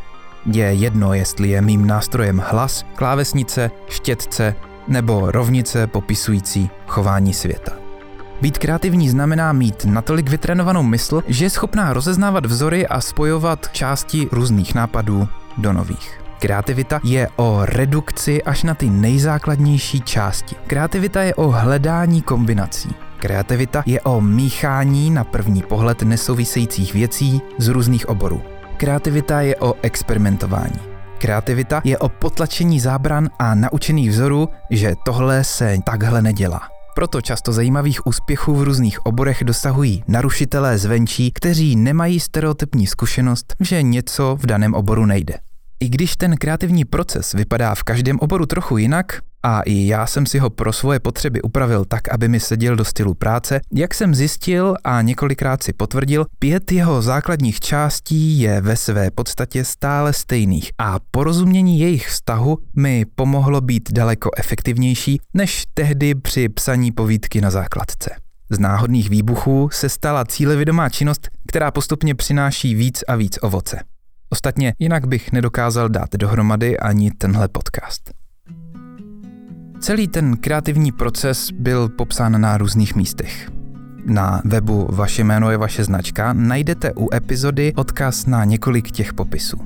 Je 0.47 0.65
jedno, 0.65 1.15
jestli 1.15 1.49
je 1.49 1.61
mým 1.61 1.87
nástrojem 1.87 2.43
hlas, 2.47 2.85
klávesnice, 2.95 3.71
štětce 3.89 4.55
nebo 4.89 5.31
rovnice 5.31 5.87
popisující 5.87 6.71
chování 6.87 7.35
světa. 7.35 7.73
Být 8.41 8.59
kreativní 8.59 9.09
znamená 9.09 9.53
mít 9.53 9.85
natolik 9.85 10.29
vytrénovanou 10.29 10.83
mysl, 10.83 11.23
že 11.27 11.45
je 11.45 11.51
schopná 11.51 11.93
rozeznávat 11.93 12.47
vzory 12.47 12.87
a 12.87 13.01
spojovat 13.01 13.69
části 13.73 14.29
různých 14.33 14.75
nápadů 14.75 15.29
do 15.57 15.73
nových. 15.73 16.21
Kreativita 16.39 17.01
je 17.05 17.29
o 17.37 17.61
redukci 17.63 18.43
až 18.43 18.63
na 18.63 18.75
ty 18.75 18.91
nejzákladnější 18.91 20.01
části. 20.01 20.57
Kreativita 20.67 21.23
je 21.23 21.35
o 21.35 21.51
hledání 21.51 22.23
kombinací. 22.23 22.95
Kreativita 23.19 23.83
je 23.87 24.01
o 24.01 24.21
míchání 24.21 25.11
na 25.11 25.25
první 25.25 25.63
pohled 25.63 26.03
nesouvisejících 26.03 26.95
věcí 26.95 27.43
z 27.59 27.69
různých 27.69 28.09
oborů. 28.09 28.43
Kreativita 28.79 29.41
je 29.41 29.57
o 29.57 29.75
experimentování. 29.83 30.81
Kreativita 31.19 31.81
je 31.85 31.99
o 31.99 32.09
potlačení 32.09 32.81
zábran 32.81 33.29
a 33.39 33.55
naučených 33.55 34.11
vzorů, 34.11 34.49
že 34.71 34.95
tohle 35.05 35.45
se 35.45 35.79
takhle 35.85 36.23
nedělá. 36.23 36.61
Proto 36.95 37.21
často 37.21 37.53
zajímavých 37.53 38.07
úspěchů 38.07 38.55
v 38.55 38.63
různých 38.63 39.07
oborech 39.07 39.45
dosahují 39.45 40.05
narušitelé 40.09 40.79
zvenčí, 40.79 41.33
kteří 41.33 41.77
nemají 41.77 42.21
stereotypní 42.21 42.87
zkušenost, 42.87 43.55
že 43.61 43.83
něco 43.83 44.37
v 44.41 44.47
daném 44.47 44.75
oboru 44.75 45.07
nejde. 45.07 45.35
I 45.81 45.89
když 45.89 46.17
ten 46.17 46.37
kreativní 46.37 46.85
proces 46.85 47.33
vypadá 47.33 47.75
v 47.75 47.83
každém 47.83 48.19
oboru 48.21 48.47
trochu 48.47 48.79
jinak, 48.79 49.23
a 49.43 49.63
i 49.63 49.87
já 49.87 50.07
jsem 50.07 50.27
si 50.27 50.39
ho 50.39 50.51
pro 50.51 50.73
svoje 50.73 51.01
potřeby 51.01 51.43
upravil 51.43 51.85
tak, 51.85 52.09
aby 52.09 52.29
mi 52.29 52.41
seděl 52.41 52.77
do 52.77 52.85
stylu 52.85 53.15
práce, 53.15 53.61
jak 53.75 53.95
jsem 53.95 54.15
zjistil 54.15 54.75
a 54.85 55.03
několikrát 55.03 55.63
si 55.63 55.73
potvrdil, 55.73 56.27
pět 56.39 56.73
jeho 56.73 57.03
základních 57.03 57.61
částí 57.61 58.41
je 58.41 58.61
ve 58.61 58.77
své 58.77 59.11
podstatě 59.11 59.65
stále 59.65 60.13
stejných 60.13 60.71
a 60.79 60.99
porozumění 61.11 61.81
jejich 61.81 62.09
vztahu 62.09 62.59
mi 62.77 63.05
pomohlo 63.15 63.61
být 63.61 63.93
daleko 63.93 64.31
efektivnější 64.37 65.21
než 65.35 65.65
tehdy 65.75 66.15
při 66.15 66.49
psaní 66.49 66.93
povídky 66.93 67.41
na 67.41 67.51
základce. 67.51 68.11
Z 68.51 68.59
náhodných 68.59 69.11
výbuchů 69.11 69.69
se 69.73 69.89
stala 69.89 70.25
cílevědomá 70.25 70.89
činnost, 70.89 71.29
která 71.49 71.71
postupně 71.71 72.15
přináší 72.15 72.75
víc 72.75 73.05
a 73.09 73.17
víc 73.17 73.39
ovoce. 73.43 73.81
Ostatně 74.31 74.75
jinak 74.79 75.07
bych 75.07 75.33
nedokázal 75.33 75.89
dát 75.89 76.13
dohromady 76.17 76.79
ani 76.79 77.11
tenhle 77.11 77.49
podcast. 77.49 78.18
Celý 79.81 80.09
ten 80.09 80.37
kreativní 80.37 80.93
proces 80.93 81.51
byl 81.51 81.89
popsán 81.89 82.41
na 82.41 82.59
různých 82.59 82.95
místech. 82.95 83.51
Na 84.07 84.43
webu 84.45 84.89
Vaše 84.91 85.25
jméno 85.25 85.51
je 85.51 85.57
vaše 85.57 85.85
značka 85.85 86.33
najdete 86.33 86.93
u 86.97 87.15
epizody 87.15 87.73
odkaz 87.77 88.27
na 88.27 88.45
několik 88.45 88.91
těch 88.91 89.13
popisů. 89.13 89.57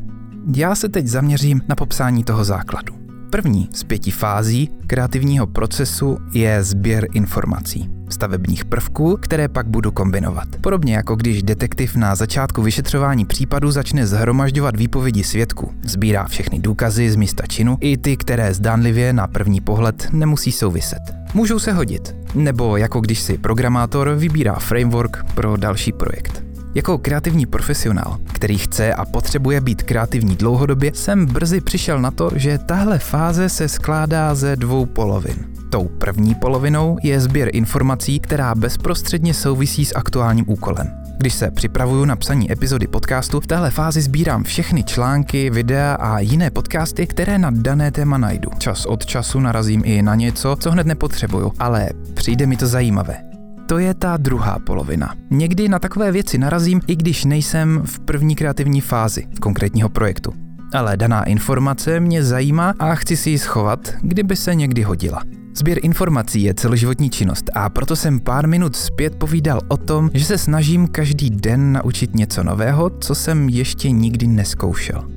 Já 0.56 0.74
se 0.74 0.88
teď 0.88 1.06
zaměřím 1.06 1.60
na 1.68 1.76
popsání 1.76 2.24
toho 2.24 2.44
základu. 2.44 3.01
První 3.32 3.68
z 3.74 3.84
pěti 3.84 4.10
fází 4.10 4.70
kreativního 4.86 5.46
procesu 5.46 6.18
je 6.32 6.64
sběr 6.64 7.06
informací, 7.12 7.90
stavebních 8.08 8.64
prvků, 8.64 9.16
které 9.20 9.48
pak 9.48 9.66
budu 9.66 9.90
kombinovat. 9.92 10.48
Podobně 10.60 10.94
jako 10.94 11.16
když 11.16 11.42
detektiv 11.42 11.96
na 11.96 12.14
začátku 12.14 12.62
vyšetřování 12.62 13.24
případu 13.24 13.70
začne 13.70 14.06
zhromažďovat 14.06 14.76
výpovědi 14.76 15.24
svědků. 15.24 15.72
Sbírá 15.84 16.24
všechny 16.24 16.58
důkazy 16.58 17.10
z 17.10 17.16
místa 17.16 17.46
činu, 17.46 17.76
i 17.80 17.96
ty, 17.96 18.16
které 18.16 18.54
zdánlivě 18.54 19.12
na 19.12 19.26
první 19.26 19.60
pohled 19.60 20.08
nemusí 20.12 20.52
souviset. 20.52 21.02
Můžou 21.34 21.58
se 21.58 21.72
hodit, 21.72 22.16
nebo 22.34 22.76
jako 22.76 23.00
když 23.00 23.20
si 23.20 23.38
programátor 23.38 24.14
vybírá 24.14 24.54
framework 24.54 25.24
pro 25.34 25.56
další 25.56 25.92
projekt. 25.92 26.51
Jako 26.74 26.98
kreativní 26.98 27.46
profesionál, 27.46 28.18
který 28.32 28.58
chce 28.58 28.94
a 28.94 29.04
potřebuje 29.04 29.60
být 29.60 29.82
kreativní 29.82 30.36
dlouhodobě, 30.36 30.90
jsem 30.94 31.26
brzy 31.26 31.60
přišel 31.60 32.00
na 32.00 32.10
to, 32.10 32.30
že 32.36 32.58
tahle 32.58 32.98
fáze 32.98 33.48
se 33.48 33.68
skládá 33.68 34.34
ze 34.34 34.56
dvou 34.56 34.86
polovin. 34.86 35.36
Tou 35.70 35.88
první 35.88 36.34
polovinou 36.34 36.98
je 37.02 37.20
sběr 37.20 37.48
informací, 37.52 38.20
která 38.20 38.54
bezprostředně 38.54 39.34
souvisí 39.34 39.84
s 39.84 39.96
aktuálním 39.96 40.44
úkolem. 40.48 40.90
Když 41.18 41.34
se 41.34 41.50
připravuju 41.50 42.04
na 42.04 42.16
psaní 42.16 42.52
epizody 42.52 42.86
podcastu, 42.86 43.40
v 43.40 43.46
téhle 43.46 43.70
fázi 43.70 44.02
sbírám 44.02 44.44
všechny 44.44 44.84
články, 44.84 45.50
videa 45.50 45.94
a 45.94 46.18
jiné 46.18 46.50
podcasty, 46.50 47.06
které 47.06 47.38
na 47.38 47.50
dané 47.50 47.90
téma 47.90 48.18
najdu. 48.18 48.50
Čas 48.58 48.86
od 48.86 49.06
času 49.06 49.40
narazím 49.40 49.82
i 49.84 50.02
na 50.02 50.14
něco, 50.14 50.56
co 50.60 50.70
hned 50.70 50.86
nepotřebuju, 50.86 51.52
ale 51.58 51.88
přijde 52.14 52.46
mi 52.46 52.56
to 52.56 52.66
zajímavé 52.66 53.31
to 53.72 53.78
je 53.78 53.94
ta 53.94 54.16
druhá 54.16 54.58
polovina. 54.58 55.14
Někdy 55.30 55.68
na 55.68 55.78
takové 55.78 56.12
věci 56.12 56.38
narazím, 56.38 56.80
i 56.86 56.96
když 56.96 57.24
nejsem 57.24 57.82
v 57.84 58.00
první 58.00 58.36
kreativní 58.36 58.80
fázi 58.80 59.26
konkrétního 59.40 59.88
projektu. 59.88 60.32
Ale 60.74 60.96
daná 60.96 61.24
informace 61.24 62.00
mě 62.00 62.24
zajímá 62.24 62.74
a 62.78 62.94
chci 62.94 63.16
si 63.16 63.30
ji 63.30 63.38
schovat, 63.38 63.92
kdyby 64.02 64.36
se 64.36 64.54
někdy 64.54 64.82
hodila. 64.82 65.22
Sběr 65.54 65.78
informací 65.82 66.42
je 66.42 66.54
celoživotní 66.54 67.10
činnost 67.10 67.50
a 67.54 67.70
proto 67.70 67.96
jsem 67.96 68.20
pár 68.20 68.48
minut 68.48 68.76
zpět 68.76 69.16
povídal 69.16 69.60
o 69.68 69.76
tom, 69.76 70.10
že 70.14 70.24
se 70.24 70.38
snažím 70.38 70.88
každý 70.88 71.30
den 71.30 71.72
naučit 71.72 72.14
něco 72.14 72.42
nového, 72.42 72.90
co 72.90 73.14
jsem 73.14 73.48
ještě 73.48 73.90
nikdy 73.90 74.26
neskoušel. 74.26 75.08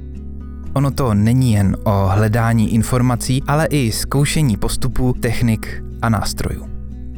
Ono 0.73 0.91
to 0.91 1.13
není 1.13 1.53
jen 1.53 1.77
o 1.83 2.07
hledání 2.07 2.73
informací, 2.73 3.43
ale 3.47 3.65
i 3.65 3.91
zkoušení 3.91 4.57
postupů, 4.57 5.13
technik 5.19 5.83
a 6.01 6.09
nástrojů. 6.09 6.74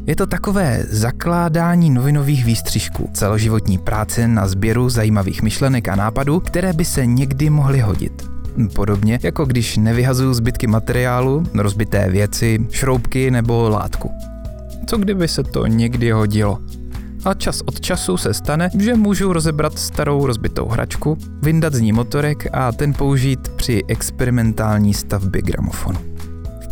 Je 0.07 0.15
to 0.15 0.27
takové 0.27 0.83
zakládání 0.89 1.89
novinových 1.89 2.45
výstřižků, 2.45 3.09
celoživotní 3.13 3.77
práce 3.77 4.27
na 4.27 4.47
sběru 4.47 4.89
zajímavých 4.89 5.41
myšlenek 5.41 5.87
a 5.87 5.95
nápadů, 5.95 6.39
které 6.39 6.73
by 6.73 6.85
se 6.85 7.05
někdy 7.05 7.49
mohly 7.49 7.79
hodit. 7.79 8.29
Podobně 8.75 9.19
jako 9.23 9.45
když 9.45 9.77
nevyhazuju 9.77 10.33
zbytky 10.33 10.67
materiálu, 10.67 11.43
rozbité 11.53 12.09
věci, 12.09 12.67
šroubky 12.71 13.31
nebo 13.31 13.69
látku. 13.69 14.11
Co 14.85 14.97
kdyby 14.97 15.27
se 15.27 15.43
to 15.43 15.65
někdy 15.65 16.11
hodilo? 16.11 16.59
A 17.25 17.33
čas 17.33 17.61
od 17.65 17.79
času 17.79 18.17
se 18.17 18.33
stane, 18.33 18.69
že 18.79 18.95
můžu 18.95 19.33
rozebrat 19.33 19.79
starou 19.79 20.25
rozbitou 20.25 20.67
hračku, 20.67 21.17
vyndat 21.41 21.73
z 21.73 21.79
ní 21.79 21.91
motorek 21.91 22.47
a 22.53 22.71
ten 22.71 22.93
použít 22.93 23.49
při 23.49 23.83
experimentální 23.87 24.93
stavbě 24.93 25.41
gramofonu 25.41 26.16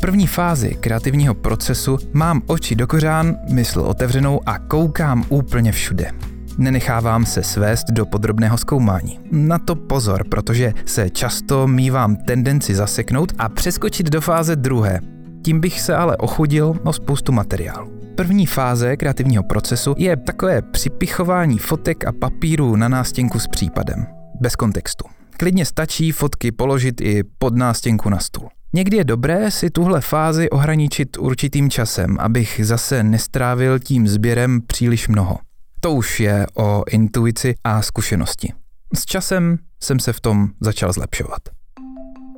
první 0.01 0.27
fázi 0.27 0.75
kreativního 0.79 1.33
procesu 1.33 1.97
mám 2.13 2.41
oči 2.47 2.75
do 2.75 2.87
kořán, 2.87 3.35
mysl 3.49 3.79
otevřenou 3.79 4.41
a 4.45 4.59
koukám 4.59 5.25
úplně 5.29 5.71
všude. 5.71 6.11
Nenechávám 6.57 7.25
se 7.25 7.43
svést 7.43 7.87
do 7.91 8.05
podrobného 8.05 8.57
zkoumání. 8.57 9.19
Na 9.31 9.59
to 9.59 9.75
pozor, 9.75 10.23
protože 10.29 10.73
se 10.85 11.09
často 11.09 11.67
mývám 11.67 12.15
tendenci 12.15 12.75
zaseknout 12.75 13.33
a 13.37 13.49
přeskočit 13.49 14.09
do 14.09 14.21
fáze 14.21 14.55
druhé. 14.55 14.99
Tím 15.45 15.59
bych 15.59 15.81
se 15.81 15.95
ale 15.95 16.17
ochudil 16.17 16.75
o 16.83 16.93
spoustu 16.93 17.31
materiálu. 17.31 17.91
První 18.15 18.45
fáze 18.45 18.97
kreativního 18.97 19.43
procesu 19.43 19.95
je 19.97 20.17
takové 20.17 20.61
připichování 20.61 21.57
fotek 21.57 22.07
a 22.07 22.11
papíru 22.11 22.75
na 22.75 22.87
nástěnku 22.87 23.39
s 23.39 23.47
případem. 23.47 24.05
Bez 24.41 24.55
kontextu. 24.55 25.05
Klidně 25.37 25.65
stačí 25.65 26.11
fotky 26.11 26.51
položit 26.51 27.01
i 27.01 27.23
pod 27.37 27.55
nástěnku 27.55 28.09
na 28.09 28.19
stůl. 28.19 28.49
Někdy 28.73 28.97
je 28.97 29.03
dobré 29.03 29.51
si 29.51 29.69
tuhle 29.69 30.01
fázi 30.01 30.49
ohraničit 30.49 31.17
určitým 31.17 31.69
časem, 31.69 32.17
abych 32.19 32.61
zase 32.63 33.03
nestrávil 33.03 33.79
tím 33.79 34.07
sběrem 34.07 34.61
příliš 34.67 35.07
mnoho. 35.07 35.37
To 35.79 35.91
už 35.91 36.19
je 36.19 36.47
o 36.53 36.83
intuici 36.89 37.55
a 37.63 37.81
zkušenosti. 37.81 38.53
S 38.95 39.05
časem 39.05 39.57
jsem 39.83 39.99
se 39.99 40.13
v 40.13 40.19
tom 40.19 40.47
začal 40.61 40.93
zlepšovat. 40.93 41.41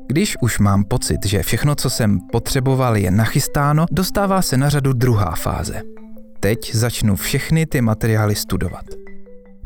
Když 0.08 0.38
už 0.42 0.60
mám 0.60 0.84
pocit, 0.84 1.26
že 1.26 1.44
všechno, 1.44 1.76
co 1.76 1.90
jsem 1.90 2.20
potřeboval, 2.32 2.98
je 2.98 3.12
nachystáno, 3.12 3.86
dostává 3.92 4.42
se 4.42 4.58
na 4.58 4.70
řadu 4.70 4.94
druhá 4.94 5.36
fáze. 5.36 5.82
Teď 6.40 6.76
začnu 6.76 7.16
všechny 7.16 7.66
ty 7.66 7.82
materiály 7.82 8.36
studovat. 8.36 8.86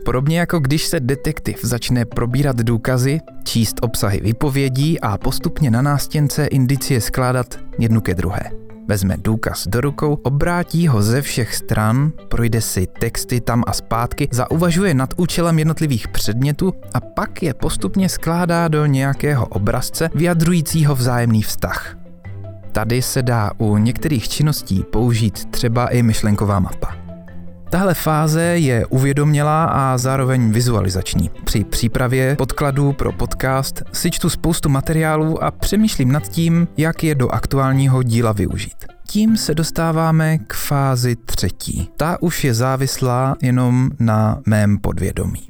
Podobně 0.05 0.39
jako 0.39 0.59
když 0.59 0.85
se 0.85 0.99
detektiv 0.99 1.59
začne 1.63 2.05
probírat 2.05 2.55
důkazy, 2.57 3.19
číst 3.43 3.75
obsahy 3.81 4.21
vypovědí 4.21 4.99
a 4.99 5.17
postupně 5.17 5.71
na 5.71 5.81
nástěnce 5.81 6.45
indicie 6.45 7.01
skládat 7.01 7.59
jednu 7.79 8.01
ke 8.01 8.15
druhé. 8.15 8.51
Vezme 8.87 9.17
důkaz 9.17 9.67
do 9.67 9.81
rukou, 9.81 10.13
obrátí 10.13 10.87
ho 10.87 11.01
ze 11.01 11.21
všech 11.21 11.55
stran, 11.55 12.11
projde 12.29 12.61
si 12.61 12.87
texty 12.99 13.41
tam 13.41 13.63
a 13.67 13.73
zpátky, 13.73 14.27
zauvažuje 14.31 14.93
nad 14.93 15.13
účelem 15.17 15.59
jednotlivých 15.59 16.07
předmětů 16.07 16.73
a 16.93 16.99
pak 16.99 17.43
je 17.43 17.53
postupně 17.53 18.09
skládá 18.09 18.67
do 18.67 18.85
nějakého 18.85 19.45
obrazce 19.45 20.09
vyjadrujícího 20.15 20.95
vzájemný 20.95 21.41
vztah. 21.41 21.97
Tady 22.71 23.01
se 23.01 23.21
dá 23.21 23.51
u 23.57 23.77
některých 23.77 24.29
činností 24.29 24.83
použít 24.91 25.51
třeba 25.51 25.87
i 25.87 26.03
myšlenková 26.03 26.59
mapa. 26.59 27.00
Tahle 27.71 27.93
fáze 27.93 28.41
je 28.41 28.85
uvědomělá 28.85 29.65
a 29.65 29.97
zároveň 29.97 30.51
vizualizační. 30.51 31.29
Při 31.43 31.63
přípravě 31.63 32.35
podkladů 32.35 32.93
pro 32.93 33.11
podcast 33.11 33.83
si 33.93 34.11
čtu 34.11 34.29
spoustu 34.29 34.69
materiálů 34.69 35.43
a 35.43 35.51
přemýšlím 35.51 36.11
nad 36.11 36.27
tím, 36.27 36.67
jak 36.77 37.03
je 37.03 37.15
do 37.15 37.29
aktuálního 37.29 38.03
díla 38.03 38.31
využít. 38.31 38.85
Tím 39.07 39.37
se 39.37 39.55
dostáváme 39.55 40.37
k 40.37 40.53
fázi 40.53 41.15
třetí. 41.15 41.89
Ta 41.97 42.17
už 42.21 42.43
je 42.43 42.53
závislá 42.53 43.35
jenom 43.41 43.89
na 43.99 44.41
mém 44.45 44.77
podvědomí. 44.77 45.47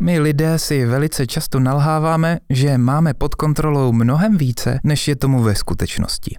My 0.00 0.18
lidé 0.20 0.58
si 0.58 0.86
velice 0.86 1.26
často 1.26 1.60
nalháváme, 1.60 2.38
že 2.50 2.78
máme 2.78 3.14
pod 3.14 3.34
kontrolou 3.34 3.92
mnohem 3.92 4.36
více, 4.36 4.80
než 4.84 5.08
je 5.08 5.16
tomu 5.16 5.42
ve 5.42 5.54
skutečnosti. 5.54 6.36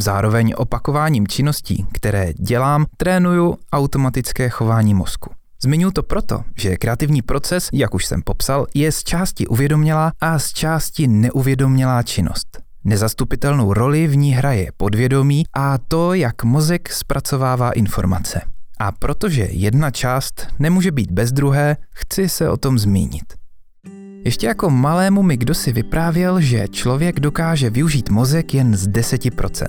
Zároveň 0.00 0.54
opakováním 0.56 1.26
činností, 1.28 1.86
které 1.92 2.32
dělám, 2.32 2.86
trénuju 2.96 3.56
automatické 3.72 4.48
chování 4.48 4.94
mozku. 4.94 5.30
Zmiňuji 5.62 5.92
to 5.92 6.02
proto, 6.02 6.42
že 6.56 6.76
kreativní 6.76 7.22
proces, 7.22 7.68
jak 7.72 7.94
už 7.94 8.06
jsem 8.06 8.22
popsal, 8.22 8.66
je 8.74 8.92
z 8.92 9.02
části 9.02 9.46
uvědomělá 9.46 10.12
a 10.20 10.38
z 10.38 10.52
části 10.52 11.06
neuvědomělá 11.06 12.02
činnost. 12.02 12.62
Nezastupitelnou 12.84 13.72
roli 13.72 14.06
v 14.06 14.16
ní 14.16 14.32
hraje 14.32 14.72
podvědomí 14.76 15.44
a 15.54 15.78
to, 15.78 16.14
jak 16.14 16.44
mozek 16.44 16.92
zpracovává 16.92 17.72
informace. 17.72 18.40
A 18.78 18.92
protože 18.92 19.48
jedna 19.50 19.90
část 19.90 20.46
nemůže 20.58 20.90
být 20.90 21.10
bez 21.10 21.32
druhé, 21.32 21.76
chci 21.90 22.28
se 22.28 22.48
o 22.48 22.56
tom 22.56 22.78
zmínit. 22.78 23.41
Ještě 24.24 24.46
jako 24.46 24.70
malému 24.70 25.22
mi 25.22 25.36
kdo 25.36 25.54
si 25.54 25.72
vyprávěl, 25.72 26.40
že 26.40 26.68
člověk 26.70 27.20
dokáže 27.20 27.70
využít 27.70 28.10
mozek 28.10 28.54
jen 28.54 28.76
z 28.76 28.88
10%. 28.88 29.66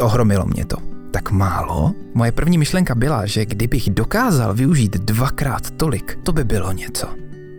Ohromilo 0.00 0.46
mě 0.46 0.64
to. 0.64 0.76
Tak 1.10 1.30
málo? 1.30 1.94
Moje 2.14 2.32
první 2.32 2.58
myšlenka 2.58 2.94
byla, 2.94 3.26
že 3.26 3.46
kdybych 3.46 3.90
dokázal 3.90 4.54
využít 4.54 4.96
dvakrát 4.96 5.70
tolik, 5.70 6.18
to 6.22 6.32
by 6.32 6.44
bylo 6.44 6.72
něco. 6.72 7.08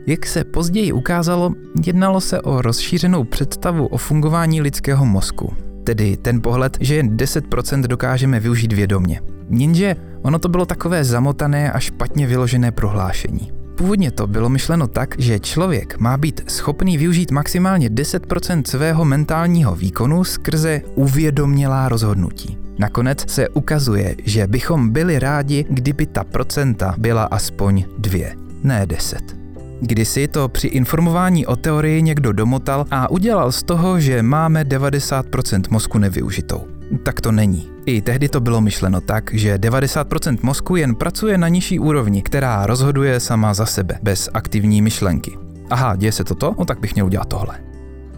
Jak 0.08 0.26
se 0.26 0.44
později 0.44 0.92
ukázalo, 0.92 1.54
jednalo 1.86 2.22
se 2.22 2.42
o 2.42 2.62
rozšířenou 2.62 3.24
představu 3.24 3.88
o 3.88 3.98
fungování 3.98 4.62
lidského 4.62 5.06
mozku. 5.06 5.54
Tedy 5.84 6.18
ten 6.18 6.42
pohled, 6.42 6.78
že 6.82 6.96
jen 6.96 7.18
10% 7.18 7.82
dokážeme 7.82 8.40
využít 8.40 8.74
vědomě. 8.74 9.22
Jenže 9.50 9.96
ono 10.22 10.40
to 10.40 10.50
bylo 10.50 10.66
takové 10.66 11.04
zamotané 11.04 11.72
a 11.72 11.80
špatně 11.80 12.28
vyložené 12.28 12.72
prohlášení. 12.72 13.61
Původně 13.82 14.12
to 14.12 14.28
bylo 14.28 14.50
myšleno 14.50 14.88
tak, 14.88 15.16
že 15.18 15.40
člověk 15.40 16.00
má 16.00 16.18
být 16.18 16.42
schopný 16.48 16.98
využít 16.98 17.32
maximálně 17.32 17.90
10% 17.90 18.64
svého 18.66 19.06
mentálního 19.06 19.76
výkonu 19.76 20.24
skrze 20.24 20.82
uvědomělá 20.96 21.90
rozhodnutí. 21.90 22.58
Nakonec 22.80 23.32
se 23.32 23.50
ukazuje, 23.50 24.16
že 24.26 24.48
bychom 24.48 24.90
byli 24.90 25.20
rádi, 25.20 25.66
kdyby 25.70 26.06
ta 26.06 26.24
procenta 26.24 26.96
byla 26.98 27.24
aspoň 27.24 27.86
dvě, 27.98 28.36
ne 28.64 28.86
deset. 28.86 29.38
Kdysi 29.80 30.28
to 30.28 30.50
při 30.50 30.68
informování 30.68 31.46
o 31.46 31.56
teorii 31.56 32.02
někdo 32.02 32.32
domotal 32.32 32.86
a 32.92 33.12
udělal 33.12 33.52
z 33.52 33.64
toho, 33.64 34.00
že 34.00 34.24
máme 34.24 34.64
90% 34.64 35.62
mozku 35.70 35.98
nevyužitou. 35.98 36.71
Tak 37.04 37.22
to 37.22 37.32
není. 37.32 37.72
I 37.86 38.02
tehdy 38.02 38.30
to 38.30 38.40
bylo 38.40 38.62
myšleno 38.62 39.02
tak, 39.02 39.34
že 39.34 39.56
90% 39.56 40.38
mozku 40.42 40.76
jen 40.76 40.96
pracuje 40.96 41.38
na 41.38 41.48
nižší 41.48 41.80
úrovni, 41.80 42.22
která 42.22 42.66
rozhoduje 42.66 43.20
sama 43.20 43.54
za 43.54 43.66
sebe, 43.66 44.00
bez 44.02 44.30
aktivní 44.34 44.82
myšlenky. 44.82 45.38
Aha, 45.70 45.96
děje 45.96 46.12
se 46.12 46.24
toto? 46.24 46.56
No 46.60 46.66
tak 46.66 46.80
bych 46.80 46.94
měl 46.94 47.06
udělat 47.06 47.28
tohle. 47.28 47.60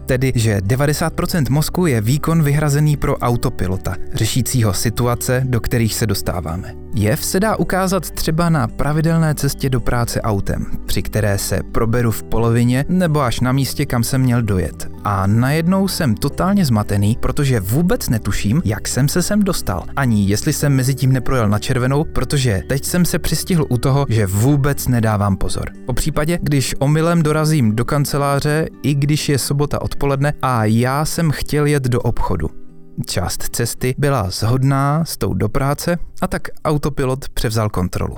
Tedy, 0.06 0.32
že 0.34 0.58
90% 0.58 1.50
mozku 1.50 1.86
je 1.86 2.00
výkon 2.00 2.42
vyhrazený 2.42 2.96
pro 2.96 3.16
autopilota, 3.16 3.96
řešícího 4.14 4.72
situace, 4.74 5.42
do 5.44 5.60
kterých 5.60 5.94
se 5.94 6.06
dostáváme. 6.06 6.83
Jev 6.96 7.24
se 7.24 7.40
dá 7.40 7.56
ukázat 7.56 8.10
třeba 8.10 8.48
na 8.48 8.68
pravidelné 8.68 9.34
cestě 9.34 9.70
do 9.70 9.80
práce 9.80 10.20
autem, 10.20 10.66
při 10.86 11.02
které 11.02 11.38
se 11.38 11.60
proberu 11.72 12.10
v 12.10 12.22
polovině 12.22 12.84
nebo 12.88 13.20
až 13.20 13.40
na 13.40 13.52
místě, 13.52 13.86
kam 13.86 14.04
jsem 14.04 14.20
měl 14.20 14.42
dojet. 14.42 14.88
A 15.04 15.26
najednou 15.26 15.88
jsem 15.88 16.14
totálně 16.14 16.64
zmatený, 16.64 17.18
protože 17.20 17.60
vůbec 17.60 18.08
netuším, 18.08 18.62
jak 18.64 18.88
jsem 18.88 19.08
se 19.08 19.22
sem 19.22 19.42
dostal. 19.42 19.84
Ani 19.96 20.26
jestli 20.26 20.52
jsem 20.52 20.72
mezi 20.72 20.94
tím 20.94 21.12
neprojel 21.12 21.48
na 21.48 21.58
červenou, 21.58 22.04
protože 22.04 22.62
teď 22.68 22.84
jsem 22.84 23.04
se 23.04 23.18
přistihl 23.18 23.66
u 23.68 23.78
toho, 23.78 24.06
že 24.08 24.26
vůbec 24.26 24.88
nedávám 24.88 25.36
pozor. 25.36 25.70
Po 25.86 25.92
případě, 25.92 26.38
když 26.42 26.74
omylem 26.78 27.22
dorazím 27.22 27.76
do 27.76 27.84
kanceláře, 27.84 28.66
i 28.82 28.94
když 28.94 29.28
je 29.28 29.38
sobota 29.38 29.82
odpoledne 29.82 30.32
a 30.42 30.64
já 30.64 31.04
jsem 31.04 31.30
chtěl 31.30 31.66
jet 31.66 31.82
do 31.82 32.00
obchodu. 32.00 32.63
Část 33.06 33.42
cesty 33.42 33.94
byla 33.98 34.30
shodná 34.30 35.04
s 35.04 35.16
tou 35.16 35.34
do 35.34 35.48
práce 35.48 35.98
a 36.20 36.26
tak 36.26 36.42
autopilot 36.64 37.28
převzal 37.28 37.70
kontrolu. 37.70 38.16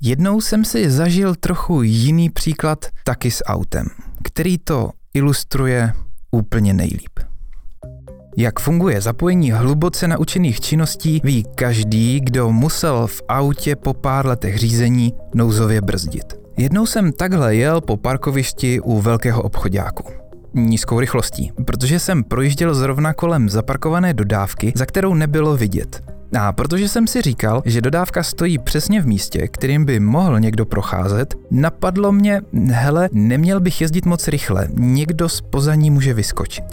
Jednou 0.00 0.40
jsem 0.40 0.64
si 0.64 0.90
zažil 0.90 1.34
trochu 1.34 1.82
jiný 1.82 2.30
příklad 2.30 2.78
taky 3.04 3.30
s 3.30 3.44
autem, 3.44 3.86
který 4.24 4.58
to 4.58 4.90
ilustruje 5.14 5.92
úplně 6.30 6.74
nejlíp. 6.74 7.18
Jak 8.36 8.60
funguje 8.60 9.00
zapojení 9.00 9.50
hluboce 9.50 10.08
naučených 10.08 10.60
činností, 10.60 11.20
ví 11.24 11.44
každý, 11.54 12.20
kdo 12.20 12.52
musel 12.52 13.06
v 13.06 13.22
autě 13.28 13.76
po 13.76 13.94
pár 13.94 14.26
letech 14.26 14.58
řízení 14.58 15.12
nouzově 15.34 15.80
brzdit. 15.80 16.34
Jednou 16.58 16.86
jsem 16.86 17.12
takhle 17.12 17.56
jel 17.56 17.80
po 17.80 17.96
parkovišti 17.96 18.80
u 18.80 19.00
velkého 19.00 19.42
obchodáku 19.42 20.25
nízkou 20.56 21.00
rychlostí, 21.00 21.52
protože 21.64 21.98
jsem 21.98 22.24
projížděl 22.24 22.74
zrovna 22.74 23.14
kolem 23.14 23.48
zaparkované 23.48 24.14
dodávky, 24.14 24.72
za 24.76 24.86
kterou 24.86 25.14
nebylo 25.14 25.56
vidět. 25.56 26.02
A 26.38 26.52
protože 26.52 26.88
jsem 26.88 27.06
si 27.06 27.22
říkal, 27.22 27.62
že 27.64 27.80
dodávka 27.80 28.22
stojí 28.22 28.58
přesně 28.58 29.00
v 29.00 29.06
místě, 29.06 29.48
kterým 29.48 29.84
by 29.84 30.00
mohl 30.00 30.40
někdo 30.40 30.66
procházet, 30.66 31.34
napadlo 31.50 32.12
mě, 32.12 32.40
hele, 32.66 33.08
neměl 33.12 33.60
bych 33.60 33.80
jezdit 33.80 34.06
moc 34.06 34.28
rychle, 34.28 34.68
někdo 34.74 35.28
z 35.28 35.40
pozaní 35.40 35.90
může 35.90 36.14
vyskočit. 36.14 36.64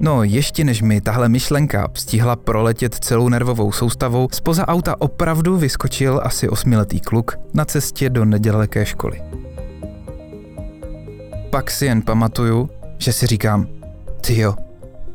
No, 0.00 0.22
ještě 0.22 0.64
než 0.64 0.82
mi 0.82 1.00
tahle 1.00 1.28
myšlenka 1.28 1.88
stihla 1.94 2.36
proletět 2.36 2.94
celou 2.94 3.28
nervovou 3.28 3.72
soustavou, 3.72 4.28
spoza 4.32 4.68
auta 4.68 5.00
opravdu 5.00 5.56
vyskočil 5.56 6.20
asi 6.24 6.48
osmiletý 6.48 7.00
kluk 7.00 7.38
na 7.54 7.64
cestě 7.64 8.10
do 8.10 8.24
nedaleké 8.24 8.86
školy 8.86 9.20
pak 11.56 11.70
si 11.70 11.86
jen 11.86 12.02
pamatuju, 12.02 12.70
že 12.98 13.12
si 13.12 13.26
říkám, 13.26 13.66
ty 14.20 14.38
jo, 14.38 14.54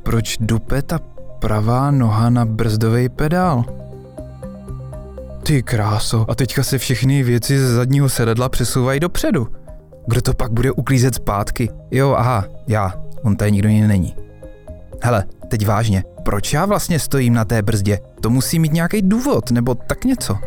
proč 0.03 0.37
dupe 0.39 0.81
ta 0.81 0.99
pravá 1.39 1.91
noha 1.91 2.29
na 2.29 2.45
brzdový 2.45 3.09
pedál? 3.09 3.65
Ty 5.43 5.63
kráso, 5.63 6.25
a 6.29 6.35
teďka 6.35 6.63
se 6.63 6.77
všechny 6.77 7.23
věci 7.23 7.59
ze 7.59 7.75
zadního 7.75 8.09
sedadla 8.09 8.49
přesouvají 8.49 8.99
dopředu. 8.99 9.47
Kdo 10.07 10.21
to 10.21 10.33
pak 10.33 10.51
bude 10.51 10.71
uklízet 10.71 11.15
zpátky? 11.15 11.69
Jo, 11.91 12.15
aha, 12.17 12.45
já, 12.67 12.93
on 13.23 13.35
tady 13.35 13.51
nikdo 13.51 13.69
jiný 13.69 13.87
není. 13.87 14.15
Hele, 15.03 15.23
teď 15.47 15.67
vážně, 15.67 16.03
proč 16.23 16.53
já 16.53 16.65
vlastně 16.65 16.99
stojím 16.99 17.33
na 17.33 17.45
té 17.45 17.61
brzdě? 17.61 17.99
To 18.21 18.29
musí 18.29 18.59
mít 18.59 18.73
nějaký 18.73 19.01
důvod, 19.01 19.51
nebo 19.51 19.75
tak 19.75 20.05
něco. 20.05 20.37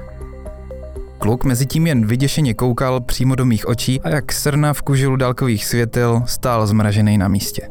Kluk 1.18 1.44
mezi 1.44 1.66
tím 1.66 1.86
jen 1.86 2.06
vyděšeně 2.06 2.54
koukal 2.54 3.00
přímo 3.00 3.34
do 3.34 3.44
mých 3.44 3.68
očí 3.68 4.00
a 4.00 4.08
jak 4.08 4.32
srna 4.32 4.72
v 4.72 4.82
kužilu 4.82 5.16
dálkových 5.16 5.64
světel 5.64 6.22
stál 6.26 6.66
zmražený 6.66 7.18
na 7.18 7.28
místě. 7.28 7.68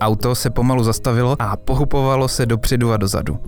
Auto 0.00 0.34
se 0.34 0.50
pomalu 0.50 0.84
zastavilo 0.84 1.36
a 1.38 1.56
pohupovalo 1.56 2.28
se 2.28 2.46
dopředu 2.46 2.92
a 2.92 2.96
dozadu. 2.96 3.38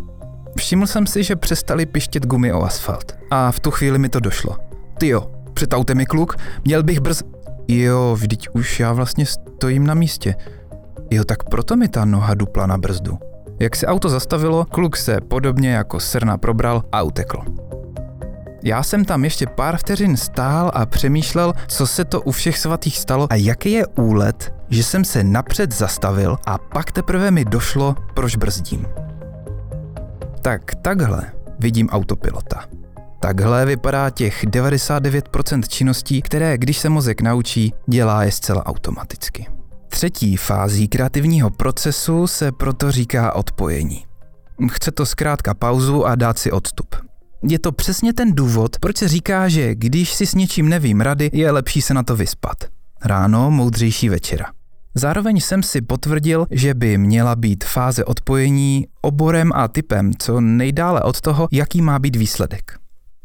Všiml 0.56 0.86
jsem 0.86 1.06
si, 1.06 1.22
že 1.22 1.36
přestali 1.36 1.86
pištět 1.86 2.26
gumy 2.26 2.52
o 2.52 2.62
asfalt. 2.62 3.18
A 3.30 3.52
v 3.52 3.60
tu 3.60 3.70
chvíli 3.70 3.98
mi 3.98 4.08
to 4.08 4.20
došlo. 4.20 4.56
Ty 4.98 5.08
jo, 5.08 5.30
před 5.54 5.72
autem 5.72 6.00
je 6.00 6.06
kluk, 6.06 6.36
měl 6.64 6.82
bych 6.82 7.00
brz... 7.00 7.22
Jo, 7.68 8.16
vždyť 8.18 8.48
už 8.52 8.80
já 8.80 8.92
vlastně 8.92 9.26
stojím 9.26 9.86
na 9.86 9.94
místě. 9.94 10.34
Jo, 11.10 11.24
tak 11.24 11.44
proto 11.44 11.76
mi 11.76 11.88
ta 11.88 12.04
noha 12.04 12.34
dupla 12.34 12.66
na 12.66 12.78
brzdu. 12.78 13.18
Jak 13.60 13.76
se 13.76 13.86
auto 13.86 14.08
zastavilo, 14.08 14.64
kluk 14.64 14.96
se 14.96 15.20
podobně 15.20 15.70
jako 15.70 16.00
srna 16.00 16.38
probral 16.38 16.82
a 16.92 17.02
utekl. 17.02 17.38
Já 18.62 18.82
jsem 18.82 19.04
tam 19.04 19.24
ještě 19.24 19.46
pár 19.46 19.76
vteřin 19.76 20.16
stál 20.16 20.70
a 20.74 20.86
přemýšlel, 20.86 21.52
co 21.68 21.86
se 21.86 22.04
to 22.04 22.20
u 22.20 22.30
všech 22.30 22.58
svatých 22.58 22.98
stalo 22.98 23.26
a 23.30 23.34
jaký 23.34 23.72
je 23.72 23.86
úlet, 23.86 24.54
že 24.70 24.84
jsem 24.84 25.04
se 25.04 25.24
napřed 25.24 25.72
zastavil 25.72 26.36
a 26.46 26.58
pak 26.58 26.92
teprve 26.92 27.30
mi 27.30 27.44
došlo, 27.44 27.94
proč 28.14 28.36
brzdím. 28.36 28.86
Tak 30.42 30.74
takhle 30.74 31.32
vidím 31.58 31.88
autopilota. 31.88 32.64
Takhle 33.20 33.66
vypadá 33.66 34.10
těch 34.10 34.44
99% 34.44 35.62
činností, 35.68 36.22
které, 36.22 36.58
když 36.58 36.78
se 36.78 36.88
mozek 36.88 37.20
naučí, 37.20 37.74
dělá 37.86 38.24
je 38.24 38.32
zcela 38.32 38.66
automaticky. 38.66 39.46
Třetí 39.88 40.36
fází 40.36 40.88
kreativního 40.88 41.50
procesu 41.50 42.26
se 42.26 42.52
proto 42.52 42.90
říká 42.90 43.32
odpojení. 43.32 44.04
Chce 44.70 44.90
to 44.90 45.06
zkrátka 45.06 45.54
pauzu 45.54 46.06
a 46.06 46.14
dát 46.14 46.38
si 46.38 46.52
odstup. 46.52 47.09
Je 47.48 47.58
to 47.58 47.72
přesně 47.72 48.12
ten 48.12 48.34
důvod, 48.34 48.78
proč 48.78 48.96
se 48.96 49.08
říká, 49.08 49.48
že 49.48 49.74
když 49.74 50.14
si 50.14 50.26
s 50.26 50.34
něčím 50.34 50.68
nevím 50.68 51.00
rady, 51.00 51.30
je 51.32 51.50
lepší 51.50 51.82
se 51.82 51.94
na 51.94 52.02
to 52.02 52.16
vyspat. 52.16 52.56
Ráno 53.04 53.50
moudřejší 53.50 54.08
večera. 54.08 54.46
Zároveň 54.94 55.40
jsem 55.40 55.62
si 55.62 55.82
potvrdil, 55.82 56.46
že 56.50 56.74
by 56.74 56.98
měla 56.98 57.36
být 57.36 57.64
fáze 57.64 58.04
odpojení 58.04 58.86
oborem 59.00 59.52
a 59.54 59.68
typem 59.68 60.12
co 60.18 60.40
nejdále 60.40 61.02
od 61.02 61.20
toho, 61.20 61.48
jaký 61.52 61.82
má 61.82 61.98
být 61.98 62.16
výsledek. 62.16 62.78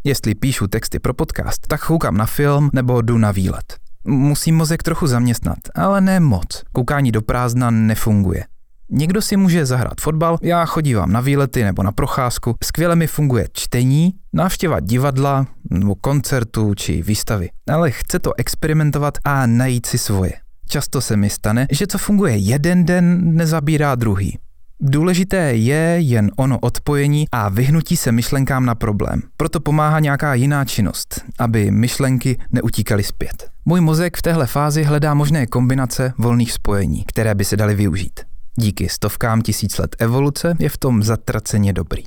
Jestli 0.04 0.36
píšu 0.36 0.67
texty 0.67 0.99
pro 0.99 1.13
podcast, 1.13 1.67
tak 1.67 1.82
choukám 1.82 2.17
na 2.17 2.25
film 2.25 2.69
nebo 2.73 3.01
jdu 3.01 3.17
na 3.17 3.32
výlet. 3.32 3.78
Musím 4.08 4.56
mozek 4.56 4.84
trochu 4.84 5.08
zaměstnat, 5.08 5.58
ale 5.75 6.01
ne 6.01 6.19
moc. 6.19 6.63
Koukání 6.73 7.12
do 7.12 7.21
prázdna 7.21 7.71
nefunguje. 7.71 8.43
Někdo 8.89 9.21
si 9.21 9.38
může 9.38 9.65
zahrát 9.65 10.02
fotbal, 10.02 10.38
já 10.41 10.65
chodívám 10.65 11.12
na 11.12 11.21
výlety 11.21 11.63
nebo 11.63 11.84
na 11.84 11.91
procházku, 11.91 12.56
skvěle 12.63 12.95
mi 12.95 13.08
funguje 13.08 13.48
čtení, 13.54 14.13
návštěva 14.34 14.80
divadla 14.80 15.48
nebo 15.69 15.95
koncertu 15.95 16.74
či 16.74 17.02
výstavy. 17.02 17.50
Ale 17.69 17.91
chce 17.91 18.19
to 18.19 18.32
experimentovat 18.38 19.17
a 19.24 19.45
najít 19.45 19.86
si 19.86 19.98
svoje. 19.98 20.34
Často 20.69 21.02
se 21.02 21.17
mi 21.17 21.30
stane, 21.30 21.67
že 21.71 21.88
co 21.88 21.98
funguje 21.98 22.38
jeden 22.38 22.86
den, 22.86 23.36
nezabírá 23.36 23.95
druhý. 23.95 24.38
Důležité 24.80 25.38
je 25.38 25.98
jen 26.00 26.32
ono 26.36 26.60
odpojení 26.60 27.26
a 27.32 27.50
vyhnutí 27.50 27.98
se 27.98 28.12
myšlenkám 28.12 28.65
na 28.65 28.76
problém. 28.76 29.21
Proto 29.38 29.60
pomáhá 29.60 30.00
nějaká 30.00 30.34
jiná 30.34 30.65
činnost, 30.65 31.21
aby 31.39 31.71
myšlenky 31.71 32.38
neutíkaly 32.52 33.04
zpět. 33.04 33.50
Můj 33.65 33.82
mozek 33.82 34.17
v 34.17 34.21
téhle 34.21 34.48
fázi 34.48 34.84
hledá 34.84 35.13
možné 35.13 35.48
kombinace 35.48 36.13
volných 36.17 36.52
spojení, 36.52 37.04
které 37.08 37.36
by 37.36 37.45
se 37.45 37.58
daly 37.58 37.76
využít. 37.76 38.19
Díky 38.57 38.89
stovkám 38.89 39.41
tisíc 39.41 39.77
let 39.77 39.95
evoluce 39.99 40.55
je 40.59 40.69
v 40.69 40.77
tom 40.77 41.03
zatraceně 41.03 41.73
dobrý. 41.73 42.03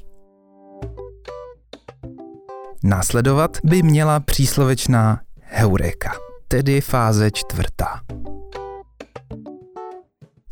Následovat 2.84 3.58
by 3.64 3.82
měla 3.82 4.20
příslovečná 4.20 5.20
heuréka, 5.40 6.12
tedy 6.48 6.80
fáze 6.80 7.30
čtvrtá. 7.30 8.00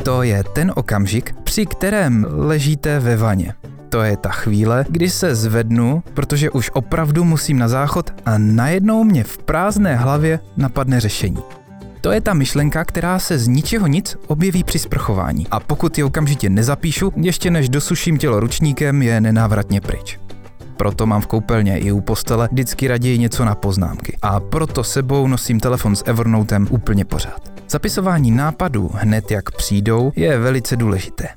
To 0.04 0.22
je 0.22 0.44
ten 0.44 0.72
okamžik, 0.76 1.34
při 1.44 1.66
kterém 1.66 2.26
ležíte 2.28 2.98
ve 2.98 3.16
vaně. 3.16 3.54
To 3.88 4.02
je 4.02 4.16
ta 4.16 4.30
chvíle, 4.30 4.84
kdy 4.88 5.10
se 5.10 5.34
zvednu, 5.34 6.02
protože 6.14 6.50
už 6.50 6.70
opravdu 6.74 7.24
musím 7.24 7.58
na 7.58 7.68
záchod 7.68 8.10
a 8.24 8.38
najednou 8.38 9.04
mě 9.04 9.24
v 9.24 9.38
prázdné 9.38 9.96
hlavě 9.96 10.40
napadne 10.56 11.00
řešení. 11.00 11.42
To 12.06 12.12
je 12.12 12.20
ta 12.20 12.34
myšlenka, 12.34 12.84
která 12.84 13.18
se 13.18 13.38
z 13.38 13.48
ničeho 13.48 13.86
nic 13.86 14.16
objeví 14.26 14.64
při 14.64 14.78
sprchování. 14.78 15.46
A 15.50 15.60
pokud 15.60 15.98
je 15.98 16.04
okamžitě 16.04 16.50
nezapíšu, 16.50 17.12
ještě 17.16 17.50
než 17.50 17.68
dosuším 17.68 18.18
tělo 18.18 18.40
ručníkem, 18.40 19.02
je 19.02 19.20
nenávratně 19.20 19.80
pryč. 19.80 20.18
Proto 20.76 21.06
mám 21.06 21.20
v 21.20 21.26
koupelně 21.26 21.78
i 21.78 21.92
u 21.92 22.00
postele 22.00 22.48
vždycky 22.52 22.88
raději 22.88 23.18
něco 23.18 23.44
na 23.44 23.54
poznámky. 23.54 24.16
A 24.22 24.40
proto 24.40 24.84
sebou 24.84 25.26
nosím 25.26 25.60
telefon 25.60 25.96
s 25.96 26.04
Evernotem 26.06 26.66
úplně 26.70 27.04
pořád. 27.04 27.52
Zapisování 27.68 28.30
nápadů 28.30 28.90
hned 28.94 29.30
jak 29.30 29.50
přijdou 29.50 30.12
je 30.16 30.38
velice 30.38 30.76
důležité. 30.76 31.28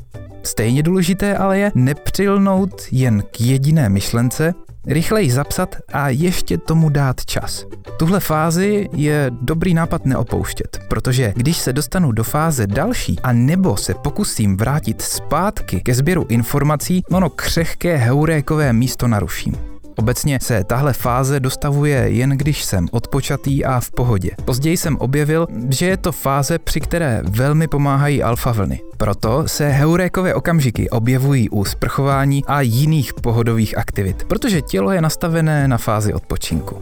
Stejně 0.43 0.84
důležité 0.84 1.38
ale 1.38 1.60
je 1.60 1.71
nepřilnout 1.75 2.82
jen 2.91 3.23
k 3.32 3.41
jediné 3.41 3.89
myšlence, 3.89 4.53
rychleji 4.87 5.31
zapsat 5.31 5.75
a 5.93 6.09
ještě 6.09 6.57
tomu 6.57 6.89
dát 6.89 7.25
čas. 7.25 7.65
Tuhle 7.99 8.19
fázi 8.19 8.89
je 8.93 9.31
dobrý 9.41 9.73
nápad 9.73 10.05
neopouštět, 10.05 10.79
protože 10.89 11.33
když 11.35 11.57
se 11.57 11.73
dostanu 11.73 12.11
do 12.11 12.23
fáze 12.23 12.67
další 12.67 13.19
a 13.23 13.33
nebo 13.33 13.77
se 13.77 13.93
pokusím 13.93 14.57
vrátit 14.57 15.01
zpátky 15.01 15.81
ke 15.81 15.93
sběru 15.93 16.25
informací, 16.29 17.03
ono 17.11 17.29
křehké 17.29 17.97
heurékové 17.97 18.73
místo 18.73 19.07
naruším. 19.07 19.78
Obecně 19.99 20.39
se 20.41 20.63
tahle 20.63 20.93
fáze 20.93 21.39
dostavuje 21.39 22.09
jen 22.09 22.29
když 22.29 22.63
jsem 22.63 22.88
odpočatý 22.91 23.65
a 23.65 23.79
v 23.79 23.91
pohodě. 23.91 24.31
Později 24.45 24.77
jsem 24.77 24.97
objevil, 24.97 25.47
že 25.69 25.85
je 25.85 25.97
to 25.97 26.12
fáze, 26.12 26.59
při 26.59 26.79
které 26.79 27.21
velmi 27.23 27.67
pomáhají 27.67 28.23
alfa 28.23 28.51
vlny. 28.51 28.81
Proto 28.97 29.47
se 29.47 29.69
heurékové 29.69 30.33
okamžiky 30.33 30.89
objevují 30.89 31.49
u 31.49 31.65
sprchování 31.65 32.45
a 32.45 32.62
jiných 32.62 33.13
pohodových 33.13 33.77
aktivit, 33.77 34.23
protože 34.23 34.62
tělo 34.62 34.91
je 34.91 35.01
nastavené 35.01 35.67
na 35.67 35.77
fázi 35.77 36.13
odpočinku. 36.13 36.81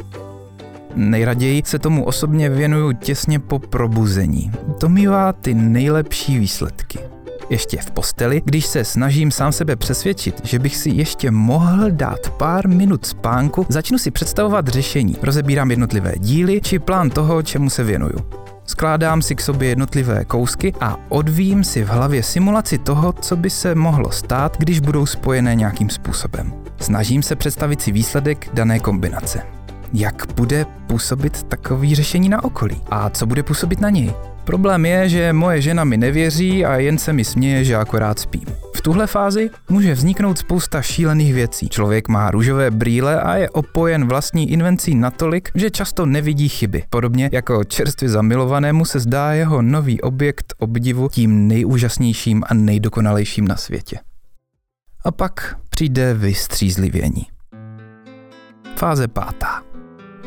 Nejraději 0.96 1.64
se 1.66 1.80
tomu 1.80 2.06
osobně 2.06 2.50
věnuju 2.50 2.92
těsně 2.92 3.40
po 3.40 3.60
probuzení. 3.60 4.52
To 4.80 4.90
mývá 4.90 5.34
ty 5.34 5.54
nejlepší 5.54 6.40
výsledky 6.40 7.00
ještě 7.50 7.78
v 7.78 7.92
posteli, 7.92 8.42
když 8.46 8.66
se 8.66 8.84
snažím 8.84 9.32
sám 9.32 9.52
sebe 9.52 9.76
přesvědčit, 9.76 10.42
že 10.44 10.60
bych 10.60 10.78
si 10.78 10.90
ještě 10.90 11.32
mohl 11.32 11.92
dát 11.92 12.30
pár 12.30 12.68
minut 12.68 13.06
spánku, 13.06 13.66
začnu 13.70 13.98
si 13.98 14.12
představovat 14.12 14.68
řešení, 14.68 15.16
rozebírám 15.22 15.72
jednotlivé 15.72 16.14
díly 16.18 16.62
či 16.62 16.80
plán 16.80 17.10
toho, 17.10 17.44
čemu 17.44 17.70
se 17.70 17.84
věnuju. 17.84 18.18
Skládám 18.66 19.22
si 19.22 19.36
k 19.36 19.42
sobě 19.42 19.70
jednotlivé 19.70 20.26
kousky 20.26 20.74
a 20.82 20.98
odvím 21.10 21.64
si 21.64 21.84
v 21.84 21.88
hlavě 21.88 22.24
simulaci 22.24 22.78
toho, 22.78 23.14
co 23.14 23.36
by 23.36 23.50
se 23.50 23.76
mohlo 23.76 24.12
stát, 24.12 24.58
když 24.60 24.80
budou 24.80 25.06
spojené 25.06 25.56
nějakým 25.56 25.90
způsobem. 25.90 26.54
Snažím 26.80 27.24
se 27.24 27.36
představit 27.36 27.82
si 27.82 27.92
výsledek 27.92 28.50
dané 28.54 28.80
kombinace. 28.80 29.42
Jak 29.94 30.34
bude 30.36 30.66
působit 30.88 31.44
takový 31.44 31.96
řešení 31.96 32.30
na 32.30 32.44
okolí? 32.44 32.82
A 32.92 33.10
co 33.10 33.26
bude 33.26 33.44
působit 33.44 33.82
na 33.82 33.90
něj? 33.90 34.14
Problém 34.48 34.86
je, 34.86 35.10
že 35.10 35.34
moje 35.34 35.62
žena 35.62 35.84
mi 35.84 35.98
nevěří 35.98 36.66
a 36.66 36.76
jen 36.76 36.98
se 36.98 37.14
mi 37.14 37.24
směje, 37.24 37.64
že 37.64 37.76
akorát 37.76 38.20
spím. 38.20 38.46
V 38.76 38.82
tuhle 38.82 39.08
fázi 39.08 39.50
může 39.70 39.94
vzniknout 39.94 40.38
spousta 40.38 40.82
šílených 40.82 41.34
věcí. 41.34 41.70
Člověk 41.70 42.08
má 42.08 42.32
růžové 42.32 42.72
brýle 42.72 43.22
a 43.22 43.36
je 43.36 43.50
opojen 43.50 44.08
vlastní 44.08 44.52
invencí 44.52 44.96
natolik, 44.96 45.50
že 45.56 45.72
často 45.72 46.06
nevidí 46.06 46.50
chyby. 46.50 46.84
Podobně 46.90 47.30
jako 47.34 47.64
čerstvě 47.64 48.10
zamilovanému 48.10 48.86
se 48.86 49.00
zdá 49.00 49.34
jeho 49.34 49.62
nový 49.62 50.02
objekt 50.02 50.54
obdivu 50.58 51.10
tím 51.10 51.48
nejúžasnějším 51.48 52.44
a 52.50 52.54
nejdokonalejším 52.54 53.48
na 53.48 53.56
světě. 53.56 54.00
A 55.06 55.12
pak 55.12 55.56
přijde 55.70 56.14
vystřízlivění. 56.14 57.26
Fáze 58.76 59.08
pátá. 59.08 59.67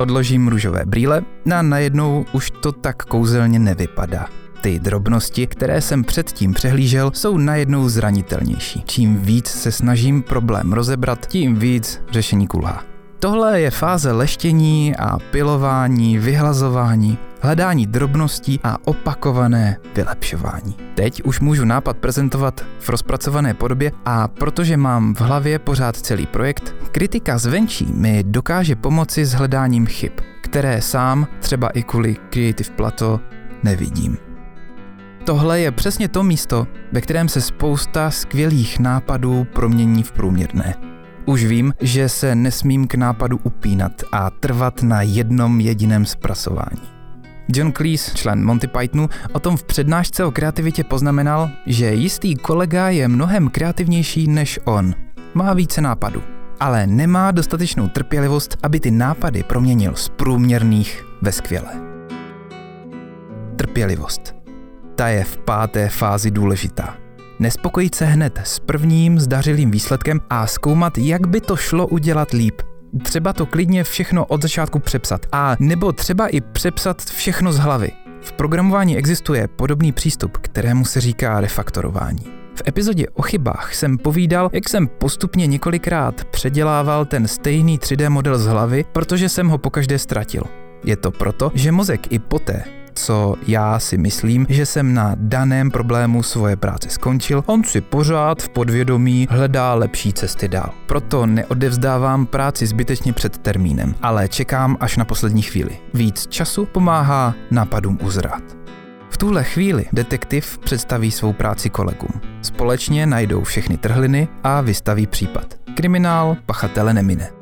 Odložím 0.01 0.49
růžové 0.49 0.83
brýle 0.87 1.23
a 1.57 1.63
najednou 1.63 2.25
už 2.33 2.51
to 2.51 2.73
tak 2.73 3.05
kouzelně 3.05 3.59
nevypadá. 3.59 4.27
Ty 4.61 4.79
drobnosti, 4.79 5.47
které 5.47 5.81
jsem 5.81 6.05
předtím 6.05 6.55
přehlížel, 6.55 7.11
jsou 7.15 7.39
najednou 7.39 7.89
zranitelnější. 7.89 8.83
Čím 8.87 9.17
víc 9.17 9.49
se 9.49 9.73
snažím 9.73 10.23
problém 10.23 10.73
rozebrat, 10.73 11.27
tím 11.27 11.57
víc 11.57 12.01
řešení 12.11 12.47
kulhá. 12.47 12.85
Tohle 13.19 13.61
je 13.61 13.71
fáze 13.71 14.13
leštění 14.13 14.97
a 14.97 15.19
pilování, 15.19 16.19
vyhlazování, 16.19 17.19
hledání 17.41 17.87
drobností 17.87 18.61
a 18.65 18.77
opakované 18.85 19.77
vylepšování. 19.95 20.77
Teď 20.95 21.23
už 21.23 21.41
můžu 21.41 21.65
nápad 21.65 21.97
prezentovat 21.97 22.65
v 22.79 22.89
rozpracované 22.89 23.55
podobě 23.55 23.93
a 24.05 24.29
protože 24.29 24.77
mám 24.77 25.15
v 25.15 25.21
hlavě 25.21 25.59
pořád 25.59 25.97
celý 25.97 26.27
projekt, 26.27 26.75
kritika 26.93 27.39
zvenčí 27.39 27.93
mi 27.93 28.25
dokáže 28.27 28.77
pomoci 28.77 29.25
s 29.25 29.33
hledáním 29.33 29.87
chyb, 29.87 30.13
které 30.43 30.83
sám, 30.83 31.27
třeba 31.41 31.69
i 31.69 31.83
kvůli 31.83 32.17
Creative 32.31 32.71
Plato, 32.77 33.21
nevidím. 33.63 34.17
Tohle 35.25 35.61
je 35.61 35.71
přesně 35.71 36.09
to 36.09 36.23
místo, 36.23 36.67
ve 36.93 37.01
kterém 37.01 37.29
se 37.29 37.41
spousta 37.41 38.11
skvělých 38.11 38.79
nápadů 38.79 39.47
promění 39.55 40.03
v 40.03 40.13
průměrné. 40.13 40.75
Už 41.27 41.45
vím, 41.45 41.75
že 41.81 42.09
se 42.09 42.35
nesmím 42.35 42.87
k 42.87 42.95
nápadu 42.95 43.41
upínat 43.43 43.93
a 44.13 44.31
trvat 44.31 44.83
na 44.83 45.03
jednom 45.03 45.61
jediném 45.61 46.07
zpracování. 46.07 47.00
John 47.55 47.73
Cleese, 47.73 48.11
člen 48.15 48.45
Monty 48.45 48.67
Pythonu, 48.67 49.09
o 49.33 49.39
tom 49.39 49.57
v 49.57 49.65
přednášce 49.65 50.25
o 50.25 50.31
kreativitě 50.31 50.85
poznamenal, 50.85 51.51
že 51.67 51.95
jistý 51.95 52.35
kolega 52.35 52.89
je 52.89 53.09
mnohem 53.09 53.49
kreativnější 53.49 54.29
než 54.29 54.61
on. 54.65 54.95
Má 55.35 55.55
více 55.55 55.81
nápadů, 55.81 56.23
ale 56.61 56.87
nemá 56.87 57.31
dostatečnou 57.31 57.89
trpělivost, 57.89 58.57
aby 58.63 58.81
ty 58.81 58.91
nápady 58.91 59.43
proměnil 59.43 59.95
z 59.95 60.09
průměrných 60.09 61.05
ve 61.23 61.33
skvělé. 61.33 61.73
Trpělivost. 63.57 64.35
Ta 64.95 65.09
je 65.09 65.25
v 65.25 65.39
páté 65.39 65.89
fázi 65.89 66.31
důležitá. 66.31 66.97
Nespokojit 67.39 67.95
se 67.95 68.05
hned 68.05 68.41
s 68.45 68.59
prvním 68.59 69.21
zdařilým 69.21 69.71
výsledkem 69.71 70.21
a 70.31 70.47
zkoumat, 70.47 70.99
jak 70.99 71.27
by 71.27 71.41
to 71.41 71.57
šlo 71.57 71.87
udělat 71.87 72.31
líp. 72.31 72.63
Třeba 73.03 73.33
to 73.33 73.47
klidně 73.47 73.85
všechno 73.85 74.27
od 74.27 74.43
začátku 74.43 74.79
přepsat. 74.79 75.27
A 75.33 75.57
nebo 75.61 75.93
třeba 75.93 76.29
i 76.29 76.41
přepsat 76.41 77.03
všechno 77.03 77.53
z 77.53 77.59
hlavy. 77.59 77.91
V 78.21 78.33
programování 78.33 78.97
existuje 78.97 79.49
podobný 79.49 79.93
přístup, 79.93 80.37
kterému 80.37 80.85
se 80.85 81.01
říká 81.01 81.41
refaktorování. 81.41 82.25
V 82.55 82.63
epizodě 82.69 83.07
o 83.09 83.23
chybách 83.23 83.75
jsem 83.75 83.99
povídal, 83.99 84.51
jak 84.53 84.69
jsem 84.69 84.87
postupně 84.87 85.47
několikrát 85.47 86.25
předělával 86.25 87.05
ten 87.05 87.29
stejný 87.29 87.79
3D 87.79 88.11
model 88.11 88.39
z 88.39 88.47
hlavy, 88.47 88.85
protože 88.93 89.29
jsem 89.29 89.49
ho 89.49 89.59
pokaždé 89.59 89.99
ztratil. 89.99 90.43
Je 90.85 90.97
to 90.97 91.11
proto, 91.11 91.51
že 91.55 91.73
mozek 91.73 92.13
i 92.13 92.19
poté, 92.19 92.65
co 92.95 93.35
já 93.47 93.79
si 93.79 93.99
myslím, 93.99 94.47
že 94.49 94.67
jsem 94.67 94.95
na 94.95 95.15
daném 95.19 95.71
problému 95.71 96.23
svoje 96.23 96.57
práce 96.57 96.91
skončil, 96.91 97.43
on 97.47 97.65
si 97.65 97.81
pořád 97.81 98.43
v 98.43 98.49
podvědomí 98.49 99.27
hledá 99.31 99.75
lepší 99.75 100.13
cesty 100.13 100.49
dál. 100.49 100.71
Proto 100.87 101.27
neodevzdávám 101.27 102.27
práci 102.27 102.67
zbytečně 102.67 103.13
před 103.13 103.39
termínem, 103.39 103.95
ale 104.03 104.29
čekám 104.29 104.77
až 104.81 104.97
na 104.97 105.05
poslední 105.05 105.43
chvíli. 105.43 105.79
Víc 105.95 106.27
času 106.27 106.67
pomáhá 106.67 107.35
nápadům 107.51 107.99
uzrát. 108.03 108.43
V 109.11 109.17
tuhle 109.17 109.45
chvíli 109.45 109.87
detektiv 109.93 110.59
představí 110.59 111.11
svou 111.11 111.33
práci 111.33 111.71
kolegům. 111.71 112.21
Společně 112.43 113.07
najdou 113.07 113.45
všechny 113.45 113.77
trhliny 113.77 114.29
a 114.45 114.61
vystaví 114.61 115.07
případ. 115.07 115.55
Kriminál 115.75 116.37
pachatele 116.47 116.95
nemine. 116.95 117.40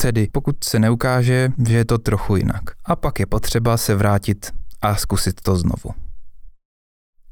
Tedy 0.00 0.28
pokud 0.32 0.64
se 0.64 0.78
neukáže, 0.78 1.48
že 1.68 1.76
je 1.76 1.84
to 1.84 1.98
trochu 1.98 2.36
jinak. 2.36 2.62
A 2.84 2.96
pak 2.96 3.20
je 3.20 3.26
potřeba 3.26 3.76
se 3.76 3.94
vrátit 3.94 4.52
a 4.82 4.96
zkusit 4.96 5.40
to 5.40 5.56
znovu. 5.56 5.94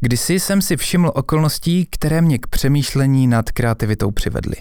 Kdysi 0.00 0.40
jsem 0.40 0.62
si 0.62 0.76
všiml 0.76 1.12
okolností, 1.14 1.86
které 1.90 2.20
mě 2.20 2.38
k 2.38 2.46
přemýšlení 2.46 3.26
nad 3.26 3.50
kreativitou 3.50 4.10
přivedly. 4.10 4.56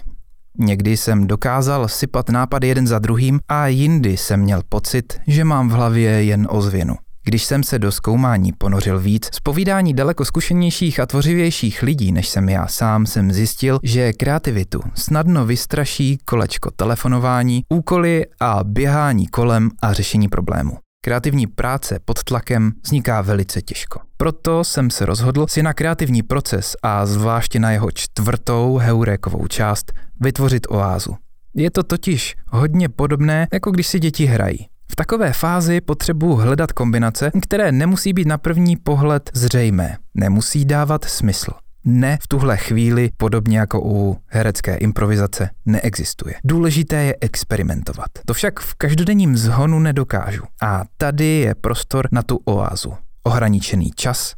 Někdy 0.58 0.98
jsem 0.98 1.28
dokázal 1.28 1.88
sypat 1.88 2.30
nápady 2.30 2.68
jeden 2.68 2.88
za 2.88 3.00
druhým 3.00 3.40
a 3.48 3.68
jindy 3.68 4.18
jsem 4.18 4.40
měl 4.40 4.62
pocit, 4.70 5.20
že 5.28 5.44
mám 5.44 5.70
v 5.70 5.72
hlavě 5.72 6.24
jen 6.24 6.48
ozvěnu. 6.50 6.96
Když 7.28 7.46
jsem 7.46 7.64
se 7.64 7.80
do 7.80 7.92
zkoumání 7.92 8.54
ponořil 8.54 9.00
víc, 9.00 9.30
z 9.34 9.40
povídání 9.40 9.94
daleko 9.94 10.26
zkušenějších 10.26 11.00
a 11.00 11.06
tvořivějších 11.06 11.84
lidí, 11.84 12.12
než 12.12 12.30
jsem 12.30 12.50
já 12.50 12.68
sám, 12.68 13.06
jsem 13.06 13.32
zjistil, 13.32 13.80
že 13.84 14.14
kreativitu 14.14 14.82
snadno 14.96 15.46
vystraší 15.46 16.18
kolečko 16.26 16.72
telefonování, 16.72 17.64
úkoly 17.70 18.26
a 18.40 18.64
běhání 18.64 19.28
kolem 19.28 19.70
a 19.82 19.94
řešení 19.94 20.28
problému. 20.28 20.78
Kreativní 21.06 21.48
práce 21.48 22.00
pod 22.06 22.24
tlakem 22.24 22.72
vzniká 22.84 23.22
velice 23.22 23.62
těžko. 23.62 24.00
Proto 24.18 24.64
jsem 24.64 24.90
se 24.90 25.06
rozhodl 25.06 25.48
si 25.48 25.64
na 25.64 25.74
kreativní 25.74 26.24
proces 26.24 26.76
a 26.84 27.06
zvláště 27.06 27.60
na 27.60 27.72
jeho 27.72 27.92
čtvrtou 27.92 28.78
heurékovou 28.78 29.48
část 29.48 29.94
vytvořit 30.20 30.68
oázu. 30.70 31.16
Je 31.56 31.72
to 31.72 31.84
totiž 31.84 32.36
hodně 32.48 32.90
podobné, 32.90 33.48
jako 33.54 33.72
když 33.72 33.88
si 33.88 34.00
děti 34.00 34.26
hrají. 34.26 34.68
V 34.92 34.96
takové 34.96 35.34
fázi 35.34 35.82
potřebuji 35.82 36.36
hledat 36.36 36.72
kombinace, 36.72 37.32
které 37.42 37.72
nemusí 37.72 38.14
být 38.14 38.28
na 38.28 38.38
první 38.38 38.76
pohled 38.76 39.30
zřejmé, 39.34 39.98
nemusí 40.14 40.66
dávat 40.66 41.06
smysl. 41.06 41.52
Ne 41.88 42.18
v 42.22 42.28
tuhle 42.28 42.58
chvíli, 42.58 43.10
podobně 43.18 43.60
jako 43.60 43.82
u 43.84 44.18
herecké 44.28 44.76
improvizace, 44.76 45.50
neexistuje. 45.66 46.36
Důležité 46.44 47.04
je 47.04 47.16
experimentovat. 47.22 48.08
To 48.26 48.34
však 48.34 48.60
v 48.60 48.76
každodenním 48.76 49.38
zhonu 49.38 49.80
nedokážu. 49.80 50.44
A 50.62 50.84
tady 50.98 51.26
je 51.26 51.56
prostor 51.56 52.08
na 52.12 52.24
tu 52.24 52.40
oázu. 52.46 52.94
Ohraničený 53.24 53.92
čas 53.96 54.34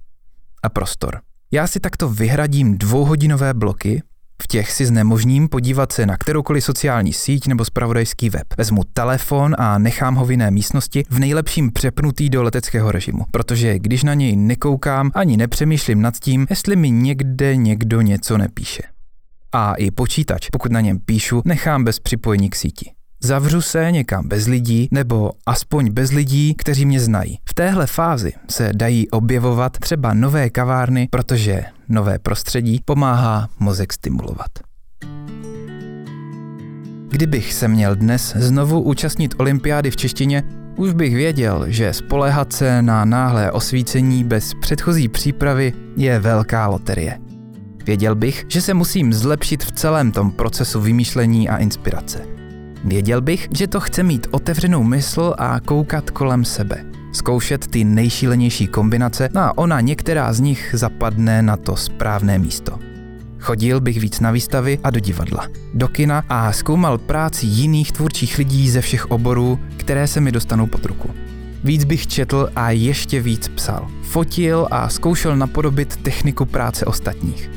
a 0.64 0.70
prostor. 0.70 1.22
Já 1.52 1.68
si 1.68 1.80
takto 1.80 2.10
vyhradím 2.10 2.78
dvouhodinové 2.78 3.54
bloky, 3.54 4.04
v 4.44 4.48
těch 4.48 4.72
si 4.72 4.86
znemožním 4.86 5.50
podívat 5.50 5.92
se 5.92 6.06
na 6.06 6.18
kteroukoliv 6.18 6.64
sociální 6.64 7.14
síť 7.14 7.48
nebo 7.48 7.66
spravodajský 7.66 8.30
web. 8.30 8.44
Vezmu 8.58 8.84
telefon 8.94 9.56
a 9.58 9.78
nechám 9.78 10.16
ho 10.16 10.26
v 10.26 10.32
jiné 10.32 10.52
místnosti, 10.52 11.04
v 11.10 11.20
nejlepším 11.20 11.72
přepnutý 11.72 12.30
do 12.30 12.44
leteckého 12.44 12.92
režimu, 12.92 13.26
protože 13.32 13.80
když 13.80 14.04
na 14.04 14.14
něj 14.14 14.36
nekoukám, 14.36 15.12
ani 15.14 15.38
nepřemýšlím 15.38 16.02
nad 16.02 16.18
tím, 16.20 16.48
jestli 16.50 16.76
mi 16.76 16.92
někde 16.92 17.56
někdo 17.56 18.02
něco 18.02 18.38
nepíše. 18.38 18.84
A 19.52 19.74
i 19.74 19.92
počítač, 19.92 20.50
pokud 20.50 20.72
na 20.72 20.82
něm 20.82 21.00
píšu, 21.00 21.42
nechám 21.46 21.84
bez 21.84 22.00
připojení 22.00 22.50
k 22.50 22.56
síti. 22.56 22.97
Zavřu 23.24 23.62
se 23.62 23.92
někam 23.92 24.28
bez 24.28 24.48
lidí, 24.48 24.88
nebo 24.92 25.32
aspoň 25.46 25.92
bez 25.92 26.12
lidí, 26.12 26.56
kteří 26.56 26.86
mě 26.86 27.00
znají. 27.00 27.40
V 27.50 27.54
téhle 27.54 27.88
fázi 27.88 28.34
se 28.50 28.72
dají 28.76 29.10
objevovat 29.10 29.78
třeba 29.78 30.14
nové 30.14 30.50
kavárny, 30.50 31.08
protože 31.12 31.64
nové 31.90 32.20
prostředí 32.20 32.82
pomáhá 32.86 33.48
mozek 33.60 33.94
stimulovat. 33.94 34.52
Kdybych 37.10 37.54
se 37.54 37.68
měl 37.68 37.96
dnes 37.96 38.36
znovu 38.36 38.82
účastnit 38.82 39.36
olympiády 39.38 39.92
v 39.92 39.96
češtině, 39.96 40.44
už 40.76 40.94
bych 40.94 41.16
věděl, 41.16 41.66
že 41.68 41.94
spoléhat 41.94 42.54
se 42.54 42.82
na 42.82 43.06
náhlé 43.06 43.52
osvícení 43.52 44.24
bez 44.24 44.54
předchozí 44.54 45.08
přípravy 45.08 45.74
je 45.96 46.20
velká 46.20 46.68
loterie. 46.68 47.20
Věděl 47.86 48.16
bych, 48.16 48.46
že 48.48 48.62
se 48.62 48.74
musím 48.74 49.14
zlepšit 49.14 49.64
v 49.64 49.72
celém 49.72 50.12
tom 50.12 50.32
procesu 50.32 50.82
vymýšlení 50.82 51.50
a 51.50 51.58
inspirace. 51.58 52.38
Věděl 52.84 53.22
bych, 53.22 53.48
že 53.58 53.68
to 53.68 53.80
chce 53.80 54.04
mít 54.04 54.28
otevřenou 54.32 54.84
mysl 54.84 55.34
a 55.38 55.60
koukat 55.60 56.10
kolem 56.10 56.46
sebe. 56.46 56.86
Zkoušet 57.12 57.68
ty 57.68 57.84
nejšílenější 57.84 58.68
kombinace 58.68 59.30
a 59.36 59.58
ona 59.58 59.82
některá 59.82 60.34
z 60.34 60.40
nich 60.40 60.70
zapadne 60.74 61.42
na 61.42 61.58
to 61.58 61.76
správné 61.76 62.40
místo. 62.40 62.80
Chodil 63.40 63.82
bych 63.82 64.00
víc 64.00 64.20
na 64.20 64.32
výstavy 64.32 64.80
a 64.84 64.90
do 64.90 65.00
divadla, 65.00 65.48
do 65.74 65.88
kina 65.88 66.24
a 66.30 66.52
zkoumal 66.52 66.98
práci 66.98 67.46
jiných 67.46 67.92
tvůrčích 67.92 68.38
lidí 68.38 68.70
ze 68.70 68.82
všech 68.82 69.12
oborů, 69.12 69.60
které 69.78 70.08
se 70.08 70.22
mi 70.22 70.32
dostanou 70.32 70.68
pod 70.68 70.86
ruku. 70.86 71.10
Víc 71.64 71.84
bych 71.84 72.08
četl 72.08 72.50
a 72.56 72.72
ještě 72.72 73.22
víc 73.22 73.48
psal. 73.48 73.88
Fotil 74.02 74.68
a 74.72 74.90
zkoušel 74.90 75.38
napodobit 75.38 75.98
techniku 75.98 76.46
práce 76.46 76.86
ostatních. 76.86 77.50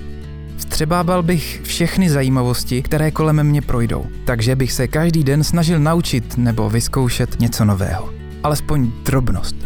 Vstřebával 0.71 1.23
bych 1.23 1.61
všechny 1.65 2.11
zajímavosti, 2.11 2.83
které 2.83 3.11
kolem 3.11 3.43
mě 3.43 3.63
projdou, 3.63 4.07
takže 4.25 4.57
bych 4.57 4.73
se 4.73 4.89
každý 4.89 5.25
den 5.25 5.45
snažil 5.45 5.81
naučit 5.81 6.37
nebo 6.37 6.71
vyzkoušet 6.71 7.41
něco 7.41 7.65
nového. 7.65 8.11
Alespoň 8.43 8.93
drobnost. 9.05 9.57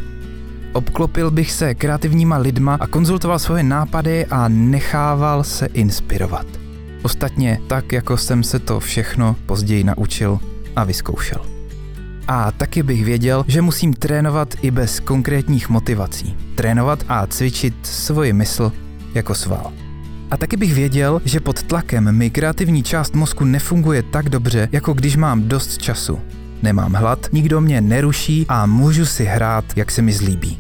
Obklopil 0.73 1.31
bych 1.31 1.53
se 1.53 1.75
kreativníma 1.75 2.37
lidma 2.37 2.77
a 2.81 2.87
konzultoval 2.87 3.39
svoje 3.39 3.63
nápady 3.63 4.27
a 4.27 4.49
nechával 4.49 5.45
se 5.45 5.67
inspirovat. 5.67 6.47
Ostatně 7.03 7.61
tak, 7.69 7.93
jako 7.93 8.17
jsem 8.17 8.43
se 8.43 8.59
to 8.59 8.81
všechno 8.81 9.37
později 9.47 9.85
naučil 9.85 10.39
a 10.77 10.85
vyzkoušel. 10.85 11.47
A 12.29 12.53
taky 12.53 12.83
bych 12.83 13.05
věděl, 13.05 13.45
že 13.49 13.63
musím 13.63 13.95
trénovat 13.95 14.55
i 14.63 14.71
bez 14.71 15.01
konkrétních 15.01 15.69
motivací. 15.69 16.37
Trénovat 16.55 17.05
a 17.09 17.27
cvičit 17.27 17.75
svoji 17.83 18.33
mysl 18.33 18.73
jako 19.15 19.35
sval. 19.35 19.84
A 20.35 20.37
taky 20.37 20.57
bych 20.57 20.75
věděl, 20.75 21.21
že 21.25 21.41
pod 21.41 21.63
tlakem 21.63 22.17
mi 22.17 22.31
kreativní 22.31 22.83
část 22.83 23.15
mozku 23.15 23.45
nefunguje 23.45 24.03
tak 24.03 24.29
dobře, 24.29 24.69
jako 24.73 24.93
když 24.93 25.17
mám 25.17 25.49
dost 25.49 25.79
času. 25.79 26.19
Nemám 26.63 26.93
hlad, 26.93 27.27
nikdo 27.33 27.61
mě 27.61 27.81
neruší 27.81 28.47
a 28.49 28.67
můžu 28.67 29.07
si 29.07 29.25
hrát, 29.25 29.65
jak 29.77 29.91
se 29.91 30.03
mi 30.03 30.13
zlíbí. 30.13 30.59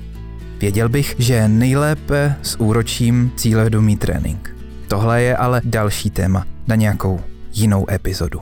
Věděl 0.58 0.88
bych, 0.88 1.14
že 1.18 1.48
nejlépe 1.48 2.36
s 2.42 2.60
úročím 2.60 3.32
cílevědomý 3.36 3.96
trénink. 3.96 4.56
Tohle 4.88 5.22
je 5.22 5.36
ale 5.36 5.60
další 5.64 6.10
téma 6.10 6.46
na 6.66 6.74
nějakou 6.76 7.20
jinou 7.52 7.90
epizodu. 7.90 8.40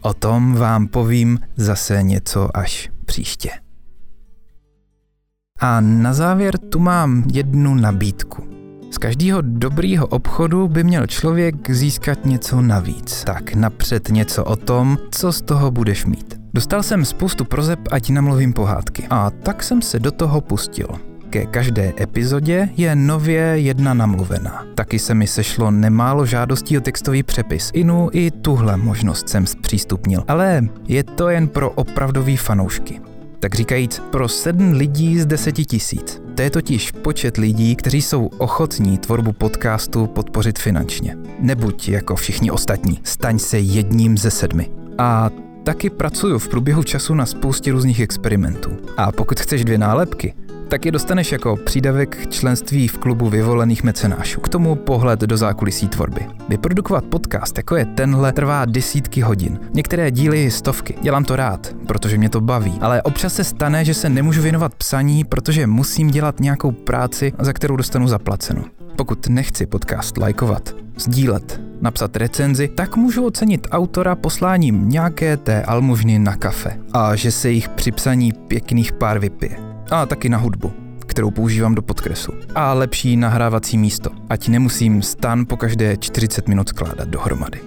O 0.00 0.14
tom 0.14 0.54
vám 0.54 0.88
povím 0.88 1.38
zase 1.56 2.02
něco 2.02 2.56
až 2.56 2.90
příště. 3.04 3.50
A 5.60 5.80
na 5.80 6.14
závěr 6.14 6.58
tu 6.58 6.78
mám 6.78 7.24
jednu 7.32 7.74
nabídku. 7.74 8.57
Z 8.90 8.98
každého 8.98 9.40
dobrýho 9.42 10.06
obchodu 10.06 10.68
by 10.68 10.84
měl 10.84 11.06
člověk 11.06 11.70
získat 11.70 12.26
něco 12.26 12.60
navíc. 12.60 13.24
Tak 13.24 13.54
napřed 13.54 14.08
něco 14.08 14.44
o 14.44 14.56
tom, 14.56 14.98
co 15.10 15.32
z 15.32 15.42
toho 15.42 15.70
budeš 15.70 16.04
mít. 16.04 16.40
Dostal 16.54 16.82
jsem 16.82 17.04
spoustu 17.04 17.44
prozeb, 17.44 17.78
ať 17.90 18.10
namluvím 18.10 18.52
pohádky. 18.52 19.06
A 19.10 19.30
tak 19.30 19.62
jsem 19.62 19.82
se 19.82 19.98
do 19.98 20.10
toho 20.10 20.40
pustil. 20.40 20.88
Ke 21.30 21.46
každé 21.46 21.92
epizodě 22.00 22.68
je 22.76 22.96
nově 22.96 23.40
jedna 23.40 23.94
namluvená. 23.94 24.64
Taky 24.74 24.98
se 24.98 25.14
mi 25.14 25.26
sešlo 25.26 25.70
nemálo 25.70 26.26
žádostí 26.26 26.78
o 26.78 26.80
textový 26.80 27.22
přepis. 27.22 27.70
Inu 27.74 28.08
i 28.12 28.30
tuhle 28.30 28.76
možnost 28.76 29.28
jsem 29.28 29.46
zpřístupnil. 29.46 30.24
Ale 30.28 30.68
je 30.88 31.04
to 31.04 31.28
jen 31.28 31.48
pro 31.48 31.70
opravdový 31.70 32.36
fanoušky 32.36 33.00
tak 33.40 33.54
říkajíc 33.54 34.02
pro 34.10 34.28
sedm 34.28 34.72
lidí 34.72 35.20
z 35.20 35.26
deseti 35.26 35.64
tisíc. 35.64 36.22
To 36.38 36.42
je 36.42 36.50
totiž 36.50 36.90
počet 36.90 37.36
lidí, 37.36 37.76
kteří 37.76 38.02
jsou 38.02 38.26
ochotní 38.26 38.98
tvorbu 38.98 39.32
podcastu 39.32 40.06
podpořit 40.06 40.58
finančně. 40.58 41.16
Nebuď 41.40 41.88
jako 41.88 42.16
všichni 42.16 42.50
ostatní, 42.50 43.00
staň 43.04 43.38
se 43.38 43.58
jedním 43.58 44.18
ze 44.18 44.30
sedmi. 44.30 44.70
A 44.98 45.30
taky 45.64 45.90
pracuju 45.90 46.38
v 46.38 46.48
průběhu 46.48 46.82
času 46.82 47.14
na 47.14 47.26
spoustě 47.26 47.72
různých 47.72 48.00
experimentů. 48.00 48.70
A 48.96 49.12
pokud 49.12 49.40
chceš 49.40 49.64
dvě 49.64 49.78
nálepky, 49.78 50.34
tak 50.68 50.84
je 50.84 50.92
dostaneš 50.92 51.32
jako 51.32 51.56
přídavek 51.56 52.28
členství 52.28 52.88
v 52.88 52.98
klubu 52.98 53.28
vyvolených 53.28 53.84
mecenášů. 53.84 54.40
K 54.40 54.48
tomu 54.48 54.74
pohled 54.74 55.20
do 55.20 55.36
zákulisí 55.36 55.88
tvorby. 55.88 56.26
Vyprodukovat 56.48 57.04
podcast, 57.04 57.56
jako 57.56 57.76
je 57.76 57.84
tenhle, 57.84 58.32
trvá 58.32 58.64
desítky 58.64 59.20
hodin. 59.20 59.60
Některé 59.74 60.10
díly 60.10 60.50
stovky. 60.50 60.94
Dělám 61.02 61.24
to 61.24 61.36
rád, 61.36 61.74
protože 61.86 62.18
mě 62.18 62.28
to 62.28 62.40
baví. 62.40 62.78
Ale 62.80 63.02
občas 63.02 63.34
se 63.34 63.44
stane, 63.44 63.84
že 63.84 63.94
se 63.94 64.08
nemůžu 64.08 64.42
věnovat 64.42 64.74
psaní, 64.74 65.24
protože 65.24 65.66
musím 65.66 66.10
dělat 66.10 66.40
nějakou 66.40 66.70
práci, 66.70 67.32
za 67.38 67.52
kterou 67.52 67.76
dostanu 67.76 68.08
zaplaceno. 68.08 68.64
Pokud 68.96 69.28
nechci 69.28 69.66
podcast 69.66 70.18
lajkovat, 70.18 70.74
sdílet, 70.96 71.60
napsat 71.80 72.16
recenzi, 72.16 72.68
tak 72.68 72.96
můžu 72.96 73.26
ocenit 73.26 73.66
autora 73.70 74.14
posláním 74.14 74.88
nějaké 74.88 75.36
té 75.36 75.62
almužny 75.62 76.18
na 76.18 76.36
kafe 76.36 76.78
a 76.92 77.16
že 77.16 77.30
se 77.30 77.50
jich 77.50 77.68
při 77.68 77.92
psaní 77.92 78.32
pěkných 78.32 78.92
pár 78.92 79.18
vypije. 79.18 79.67
A 79.90 80.06
taky 80.06 80.28
na 80.28 80.38
hudbu, 80.38 80.72
kterou 81.06 81.30
používám 81.30 81.74
do 81.74 81.82
podkresu. 81.82 82.32
A 82.54 82.72
lepší 82.72 83.16
nahrávací 83.16 83.78
místo, 83.78 84.10
ať 84.28 84.48
nemusím 84.48 85.02
stan 85.02 85.46
po 85.46 85.56
každé 85.56 85.96
40 85.96 86.48
minut 86.48 86.68
skládat 86.68 87.08
dohromady. 87.08 87.60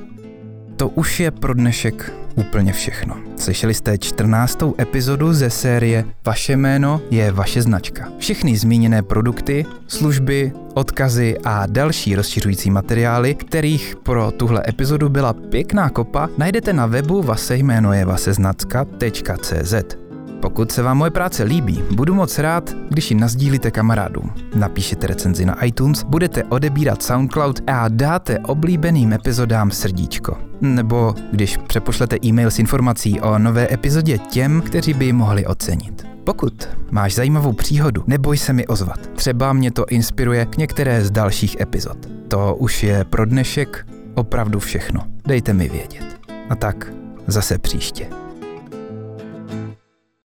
To 0.75 0.89
už 0.89 1.19
je 1.19 1.31
pro 1.31 1.53
dnešek 1.53 2.13
úplně 2.35 2.73
všechno. 2.73 3.17
Slyšeli 3.37 3.73
jste 3.73 3.97
14. 3.97 4.59
epizodu 4.79 5.33
ze 5.33 5.49
série 5.49 6.05
Vaše 6.25 6.57
jméno 6.57 7.01
je 7.11 7.31
vaše 7.31 7.61
značka. 7.61 8.07
Všechny 8.17 8.57
zmíněné 8.57 9.03
produkty, 9.03 9.65
služby, 9.87 10.51
odkazy 10.73 11.37
a 11.43 11.65
další 11.65 12.15
rozšiřující 12.15 12.71
materiály, 12.71 13.35
kterých 13.35 13.95
pro 14.03 14.31
tuhle 14.31 14.63
epizodu 14.67 15.09
byla 15.09 15.33
pěkná 15.33 15.89
kopa, 15.89 16.29
najdete 16.37 16.73
na 16.73 16.85
webu 16.85 17.21
vasejménojevaseznacka.cz. 17.21 20.10
Pokud 20.41 20.71
se 20.71 20.83
vám 20.83 20.97
moje 20.97 21.11
práce 21.11 21.43
líbí, 21.43 21.83
budu 21.91 22.13
moc 22.13 22.39
rád, 22.39 22.73
když 22.89 23.11
ji 23.11 23.17
nazdílíte 23.17 23.71
kamarádům. 23.71 24.31
Napíšete 24.55 25.07
recenzi 25.07 25.45
na 25.45 25.63
iTunes, 25.63 26.03
budete 26.03 26.43
odebírat 26.43 27.03
SoundCloud 27.03 27.59
a 27.67 27.87
dáte 27.87 28.39
oblíbeným 28.39 29.13
epizodám 29.13 29.71
srdíčko. 29.71 30.37
Nebo 30.61 31.15
když 31.31 31.57
přepošlete 31.57 32.17
e-mail 32.25 32.51
s 32.51 32.59
informací 32.59 33.21
o 33.21 33.39
nové 33.39 33.73
epizodě 33.73 34.17
těm, 34.17 34.61
kteří 34.61 34.93
by 34.93 35.05
ji 35.05 35.13
mohli 35.13 35.45
ocenit. 35.45 36.07
Pokud 36.23 36.69
máš 36.91 37.15
zajímavou 37.15 37.53
příhodu, 37.53 38.03
neboj 38.07 38.37
se 38.37 38.53
mi 38.53 38.67
ozvat. 38.67 38.99
Třeba 39.15 39.53
mě 39.53 39.71
to 39.71 39.85
inspiruje 39.85 40.45
k 40.45 40.57
některé 40.57 41.05
z 41.05 41.11
dalších 41.11 41.59
epizod. 41.59 41.97
To 42.27 42.55
už 42.55 42.83
je 42.83 43.03
pro 43.03 43.25
dnešek 43.25 43.87
opravdu 44.15 44.59
všechno. 44.59 45.01
Dejte 45.27 45.53
mi 45.53 45.69
vědět. 45.69 46.19
A 46.49 46.55
tak 46.55 46.93
zase 47.27 47.57
příště. 47.57 48.07